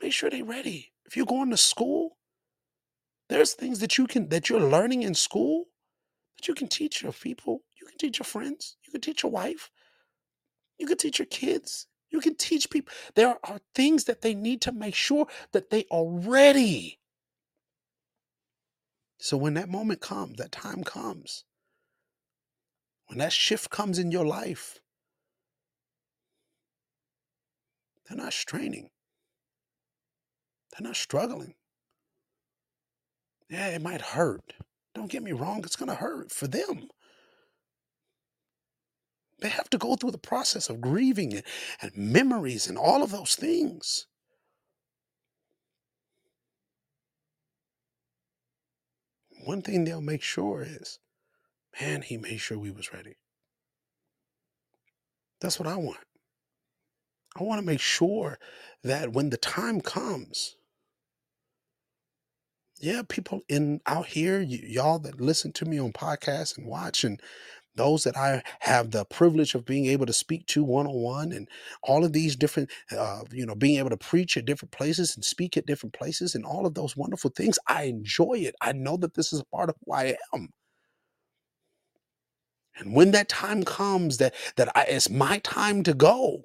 make 0.00 0.12
sure 0.12 0.30
they're 0.30 0.44
ready. 0.44 0.92
If 1.04 1.16
you're 1.16 1.26
going 1.26 1.50
to 1.50 1.56
school, 1.56 2.18
there's 3.32 3.54
things 3.54 3.78
that 3.78 3.96
you 3.96 4.06
can 4.06 4.28
that 4.28 4.50
you're 4.50 4.60
learning 4.60 5.02
in 5.02 5.14
school 5.14 5.64
that 6.36 6.48
you 6.48 6.54
can 6.54 6.68
teach 6.68 7.02
your 7.02 7.12
people. 7.12 7.62
You 7.80 7.86
can 7.86 7.96
teach 7.96 8.18
your 8.18 8.26
friends. 8.26 8.76
You 8.84 8.92
can 8.92 9.00
teach 9.00 9.22
your 9.22 9.32
wife. 9.32 9.70
You 10.78 10.86
can 10.86 10.98
teach 10.98 11.18
your 11.18 11.26
kids. 11.26 11.86
You 12.10 12.20
can 12.20 12.34
teach 12.34 12.68
people. 12.68 12.92
There 13.14 13.38
are 13.42 13.60
things 13.74 14.04
that 14.04 14.20
they 14.20 14.34
need 14.34 14.60
to 14.62 14.72
make 14.72 14.94
sure 14.94 15.28
that 15.52 15.70
they 15.70 15.86
are 15.90 16.04
ready. 16.06 16.98
So 19.18 19.38
when 19.38 19.54
that 19.54 19.70
moment 19.70 20.02
comes, 20.02 20.36
that 20.36 20.52
time 20.52 20.84
comes, 20.84 21.44
when 23.06 23.18
that 23.18 23.32
shift 23.32 23.70
comes 23.70 23.98
in 23.98 24.10
your 24.10 24.26
life, 24.26 24.78
they're 28.06 28.18
not 28.18 28.34
straining. 28.34 28.90
They're 30.72 30.86
not 30.86 30.96
struggling. 30.96 31.54
Yeah, 33.52 33.66
it 33.68 33.82
might 33.82 34.00
hurt. 34.00 34.54
Don't 34.94 35.10
get 35.10 35.22
me 35.22 35.32
wrong, 35.32 35.60
it's 35.62 35.76
going 35.76 35.90
to 35.90 35.94
hurt 35.94 36.32
for 36.32 36.46
them. 36.46 36.88
They 39.40 39.50
have 39.50 39.68
to 39.70 39.78
go 39.78 39.94
through 39.94 40.12
the 40.12 40.18
process 40.18 40.70
of 40.70 40.80
grieving 40.80 41.34
and, 41.34 41.42
and 41.82 41.92
memories 41.94 42.66
and 42.66 42.78
all 42.78 43.02
of 43.02 43.10
those 43.10 43.34
things. 43.34 44.06
One 49.44 49.60
thing 49.60 49.84
they'll 49.84 50.00
make 50.00 50.22
sure 50.22 50.62
is, 50.62 50.98
man, 51.78 52.00
he 52.00 52.16
made 52.16 52.38
sure 52.38 52.58
we 52.58 52.70
was 52.70 52.94
ready. 52.94 53.16
That's 55.42 55.58
what 55.58 55.68
I 55.68 55.76
want. 55.76 55.98
I 57.38 57.42
want 57.42 57.60
to 57.60 57.66
make 57.66 57.80
sure 57.80 58.38
that 58.82 59.12
when 59.12 59.28
the 59.28 59.36
time 59.36 59.82
comes, 59.82 60.56
yeah, 62.82 63.02
people 63.08 63.42
in 63.50 63.80
out 63.86 64.06
here, 64.08 64.40
y- 64.40 64.60
y'all 64.64 65.00
that 65.00 65.20
listen 65.22 65.52
to 65.54 65.66
me 65.66 65.80
on 65.80 65.92
podcasts 65.94 66.58
and 66.58 66.68
watch, 66.68 67.04
and 67.04 67.20
those 67.76 68.04
that 68.04 68.16
I 68.16 68.42
have 68.60 68.92
the 68.92 69.04
privilege 69.06 69.54
of 69.54 69.64
being 69.66 69.86
able 69.86 70.06
to 70.06 70.14
speak 70.14 70.46
to 70.48 70.64
one 70.64 70.86
on 70.88 70.94
one, 70.94 71.32
and 71.32 71.48
all 71.84 72.04
of 72.04 72.12
these 72.14 72.36
different, 72.36 72.70
uh, 72.96 73.22
you 73.32 73.46
know, 73.46 73.54
being 73.56 73.78
able 73.78 73.90
to 73.90 73.98
preach 73.98 74.36
at 74.38 74.46
different 74.46 74.72
places 74.72 75.16
and 75.16 75.24
speak 75.24 75.56
at 75.56 75.66
different 75.66 75.94
places, 75.94 76.34
and 76.36 76.44
all 76.46 76.66
of 76.66 76.74
those 76.74 76.96
wonderful 76.96 77.30
things. 77.36 77.58
I 77.68 77.84
enjoy 77.84 78.34
it. 78.40 78.56
I 78.62 78.72
know 78.72 78.98
that 78.98 79.14
this 79.14 79.32
is 79.32 79.40
a 79.40 79.46
part 79.56 79.70
of 79.70 79.76
who 79.86 79.94
I 79.94 80.16
am. 80.34 80.50
And 82.78 82.94
when 82.94 83.12
that 83.12 83.28
time 83.28 83.64
comes 83.64 84.18
that 84.18 84.34
that 84.56 84.70
I, 84.76 84.84
it's 84.84 85.10
my 85.10 85.38
time 85.40 85.82
to 85.84 85.94
go, 85.94 86.44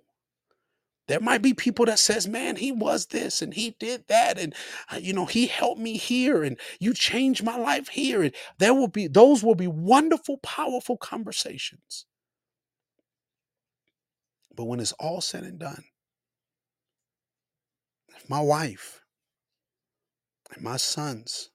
there 1.07 1.21
might 1.21 1.41
be 1.41 1.53
people 1.53 1.85
that 1.85 1.99
says, 1.99 2.27
"Man, 2.27 2.57
he 2.57 2.71
was 2.71 3.07
this 3.07 3.41
and 3.41 3.53
he 3.53 3.71
did 3.79 4.07
that, 4.07 4.37
and 4.37 4.53
uh, 4.91 4.97
you 4.97 5.13
know 5.13 5.25
he 5.25 5.47
helped 5.47 5.79
me 5.79 5.97
here, 5.97 6.43
and 6.43 6.57
you 6.79 6.93
changed 6.93 7.43
my 7.43 7.57
life 7.57 7.89
here." 7.89 8.21
And 8.23 8.33
there 8.57 8.73
will 8.73 8.89
be 8.89 9.07
those 9.07 9.43
will 9.43 9.55
be 9.55 9.67
wonderful, 9.67 10.37
powerful 10.37 10.97
conversations. 10.97 12.05
But 14.53 14.65
when 14.65 14.79
it's 14.79 14.93
all 14.93 15.21
said 15.21 15.43
and 15.43 15.59
done, 15.59 15.85
if 18.15 18.29
my 18.29 18.41
wife 18.41 19.01
and 20.53 20.63
my 20.63 20.77
sons 20.77 21.51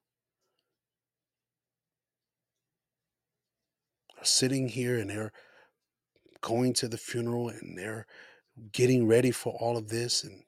are 4.18 4.24
sitting 4.24 4.68
here 4.68 4.96
and 4.98 5.11
they're 5.11 5.32
going 6.40 6.72
to 6.74 6.88
the 6.88 6.96
funeral 6.96 7.48
and 7.48 7.76
they're 7.76 8.07
getting 8.72 9.07
ready 9.07 9.30
for 9.30 9.55
all 9.59 9.76
of 9.76 9.88
this 9.88 10.24
and 10.24 10.44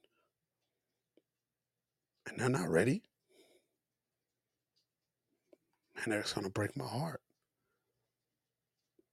and 2.26 2.40
they're 2.40 2.48
not 2.48 2.70
ready, 2.70 3.02
and 6.02 6.12
that's 6.12 6.32
to 6.32 6.48
break 6.48 6.76
my 6.76 6.86
heart. 6.86 7.20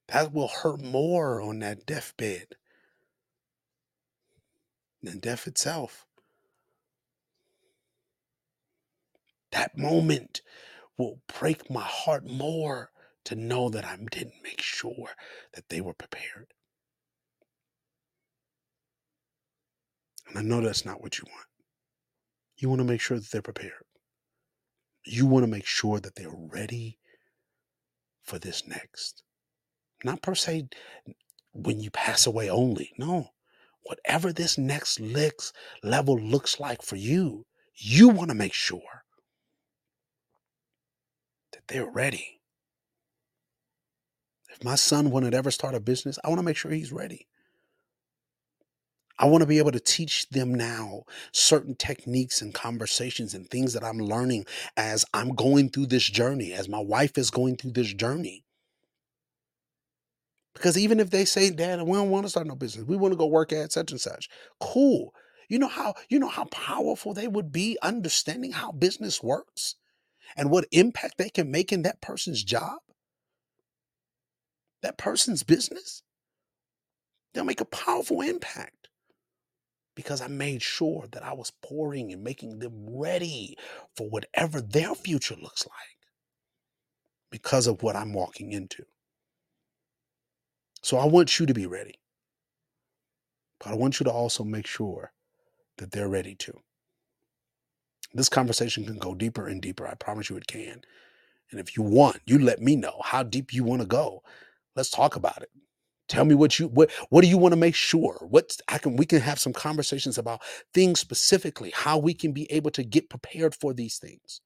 That 0.08 0.32
will 0.32 0.48
hurt 0.48 0.80
more 0.80 1.40
on 1.40 1.58
that 1.60 1.86
deathbed 1.86 2.56
than 5.02 5.18
death 5.18 5.46
itself. 5.46 6.06
That 9.52 9.76
moment 9.76 10.42
will 10.96 11.20
break 11.38 11.70
my 11.70 11.84
heart 11.84 12.26
more 12.26 12.90
to 13.24 13.34
know 13.34 13.68
that 13.68 13.84
I 13.84 13.96
didn't 13.96 14.42
make 14.42 14.60
sure 14.60 15.10
that 15.54 15.68
they 15.68 15.80
were 15.80 15.94
prepared. 15.94 16.52
And 20.32 20.38
I 20.38 20.42
know 20.42 20.62
that's 20.62 20.86
not 20.86 21.02
what 21.02 21.18
you 21.18 21.24
want. 21.28 21.46
You 22.56 22.70
want 22.70 22.78
to 22.80 22.86
make 22.86 23.02
sure 23.02 23.18
that 23.18 23.30
they're 23.30 23.42
prepared. 23.42 23.84
You 25.04 25.26
want 25.26 25.42
to 25.42 25.50
make 25.50 25.66
sure 25.66 26.00
that 26.00 26.14
they're 26.14 26.32
ready 26.34 26.98
for 28.22 28.38
this 28.38 28.66
next. 28.66 29.24
Not 30.04 30.22
per 30.22 30.34
se 30.34 30.68
when 31.52 31.80
you 31.80 31.90
pass 31.90 32.26
away 32.26 32.48
only. 32.48 32.92
No. 32.96 33.28
Whatever 33.82 34.32
this 34.32 34.56
next 34.56 35.00
licks, 35.00 35.52
level 35.82 36.18
looks 36.18 36.58
like 36.58 36.80
for 36.80 36.96
you, 36.96 37.44
you 37.74 38.08
want 38.08 38.30
to 38.30 38.34
make 38.34 38.54
sure 38.54 39.04
that 41.52 41.68
they're 41.68 41.90
ready. 41.90 42.40
If 44.50 44.64
my 44.64 44.76
son 44.76 45.10
wanted 45.10 45.32
to 45.32 45.36
ever 45.36 45.50
start 45.50 45.74
a 45.74 45.80
business, 45.80 46.18
I 46.24 46.28
want 46.28 46.38
to 46.38 46.44
make 46.44 46.56
sure 46.56 46.70
he's 46.70 46.92
ready. 46.92 47.26
I 49.22 49.26
want 49.26 49.42
to 49.42 49.46
be 49.46 49.58
able 49.58 49.70
to 49.70 49.80
teach 49.80 50.28
them 50.30 50.52
now 50.52 51.04
certain 51.30 51.76
techniques 51.76 52.42
and 52.42 52.52
conversations 52.52 53.34
and 53.34 53.48
things 53.48 53.72
that 53.72 53.84
I'm 53.84 53.98
learning 53.98 54.46
as 54.76 55.04
I'm 55.14 55.36
going 55.36 55.70
through 55.70 55.86
this 55.86 56.02
journey, 56.04 56.52
as 56.52 56.68
my 56.68 56.80
wife 56.80 57.16
is 57.16 57.30
going 57.30 57.56
through 57.56 57.70
this 57.70 57.94
journey. 57.94 58.44
Because 60.54 60.76
even 60.76 60.98
if 60.98 61.10
they 61.10 61.24
say, 61.24 61.50
Dad, 61.50 61.80
we 61.82 61.92
don't 61.92 62.10
want 62.10 62.26
to 62.26 62.30
start 62.30 62.48
no 62.48 62.56
business, 62.56 62.84
we 62.84 62.96
want 62.96 63.12
to 63.12 63.16
go 63.18 63.26
work 63.26 63.52
at 63.52 63.70
such 63.70 63.92
and 63.92 64.00
such. 64.00 64.28
Cool. 64.60 65.14
You 65.48 65.60
know 65.60 65.68
how 65.68 65.94
you 66.08 66.18
know 66.18 66.28
how 66.28 66.46
powerful 66.46 67.14
they 67.14 67.28
would 67.28 67.52
be 67.52 67.78
understanding 67.80 68.52
how 68.52 68.72
business 68.72 69.22
works 69.22 69.76
and 70.36 70.50
what 70.50 70.66
impact 70.72 71.18
they 71.18 71.30
can 71.30 71.50
make 71.50 71.72
in 71.72 71.82
that 71.82 72.00
person's 72.00 72.42
job, 72.42 72.80
that 74.82 74.98
person's 74.98 75.44
business. 75.44 76.02
They'll 77.34 77.44
make 77.44 77.60
a 77.60 77.66
powerful 77.66 78.20
impact 78.20 78.81
because 79.94 80.20
I 80.20 80.28
made 80.28 80.62
sure 80.62 81.06
that 81.12 81.22
I 81.22 81.32
was 81.32 81.52
pouring 81.62 82.12
and 82.12 82.24
making 82.24 82.58
them 82.58 82.86
ready 82.88 83.56
for 83.96 84.08
whatever 84.08 84.60
their 84.60 84.94
future 84.94 85.36
looks 85.40 85.66
like 85.66 85.98
because 87.30 87.66
of 87.66 87.82
what 87.82 87.96
I'm 87.96 88.12
walking 88.12 88.52
into. 88.52 88.84
So 90.82 90.98
I 90.98 91.06
want 91.06 91.38
you 91.38 91.46
to 91.46 91.54
be 91.54 91.66
ready. 91.66 92.00
But 93.60 93.72
I 93.72 93.74
want 93.74 94.00
you 94.00 94.04
to 94.04 94.10
also 94.10 94.44
make 94.44 94.66
sure 94.66 95.12
that 95.78 95.92
they're 95.92 96.08
ready 96.08 96.34
too. 96.34 96.58
This 98.14 98.28
conversation 98.28 98.84
can 98.84 98.98
go 98.98 99.14
deeper 99.14 99.46
and 99.46 99.62
deeper. 99.62 99.86
I 99.86 99.94
promise 99.94 100.28
you 100.28 100.36
it 100.36 100.46
can. 100.46 100.82
And 101.50 101.60
if 101.60 101.76
you 101.76 101.82
want, 101.82 102.20
you 102.26 102.38
let 102.38 102.60
me 102.60 102.76
know 102.76 103.00
how 103.04 103.22
deep 103.22 103.52
you 103.52 103.64
want 103.64 103.80
to 103.82 103.86
go. 103.86 104.22
Let's 104.74 104.90
talk 104.90 105.16
about 105.16 105.42
it. 105.42 105.50
Tell 106.12 106.26
me 106.26 106.34
what 106.34 106.58
you 106.58 106.68
what 106.68 106.90
what 107.08 107.22
do 107.22 107.26
you 107.26 107.38
want 107.38 107.52
to 107.52 107.56
make 107.56 107.74
sure? 107.74 108.18
What 108.28 108.54
I 108.68 108.76
can 108.76 108.96
we 108.96 109.06
can 109.06 109.22
have 109.22 109.38
some 109.38 109.54
conversations 109.54 110.18
about 110.18 110.42
things 110.74 111.00
specifically, 111.00 111.72
how 111.74 111.96
we 111.96 112.12
can 112.12 112.32
be 112.32 112.52
able 112.52 112.70
to 112.72 112.84
get 112.84 113.08
prepared 113.08 113.54
for 113.54 113.72
these 113.72 113.96
things. 113.96 114.42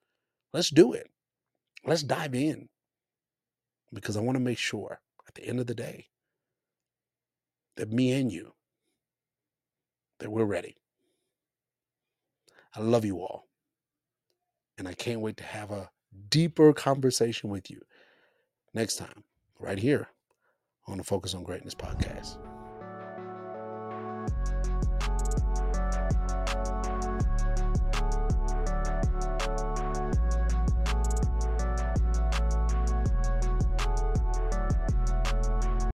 Let's 0.53 0.71
do 0.71 0.93
it. 0.93 1.11
Let's 1.85 2.05
dive 2.05 2.37
in. 2.37 2.69
Because 3.93 4.17
I 4.17 4.21
want 4.21 4.37
to 4.37 4.45
make 4.45 4.59
sure 4.59 5.01
at 5.27 5.35
the 5.35 5.45
end 5.45 5.59
of 5.59 5.67
the 5.67 5.75
day 5.75 6.07
that 7.75 7.91
me 7.91 8.13
and 8.13 8.31
you 8.31 8.53
that 10.21 10.31
we're 10.31 10.45
ready. 10.45 10.77
I 12.77 12.81
love 12.81 13.05
you 13.05 13.19
all. 13.19 13.49
And 14.79 14.87
I 14.87 14.93
can't 14.93 15.21
wait 15.21 15.37
to 15.39 15.45
have 15.45 15.73
a 15.73 15.91
deeper 16.31 16.73
conversation 16.73 17.51
with 17.51 17.73
you 17.73 17.81
next 18.73 18.99
time, 18.99 19.25
right 19.59 19.81
here 19.81 20.11
on 20.89 20.99
the 20.99 21.05
Focus 21.05 21.35
on 21.35 21.43
Greatness 21.43 21.75
podcast. 21.75 22.39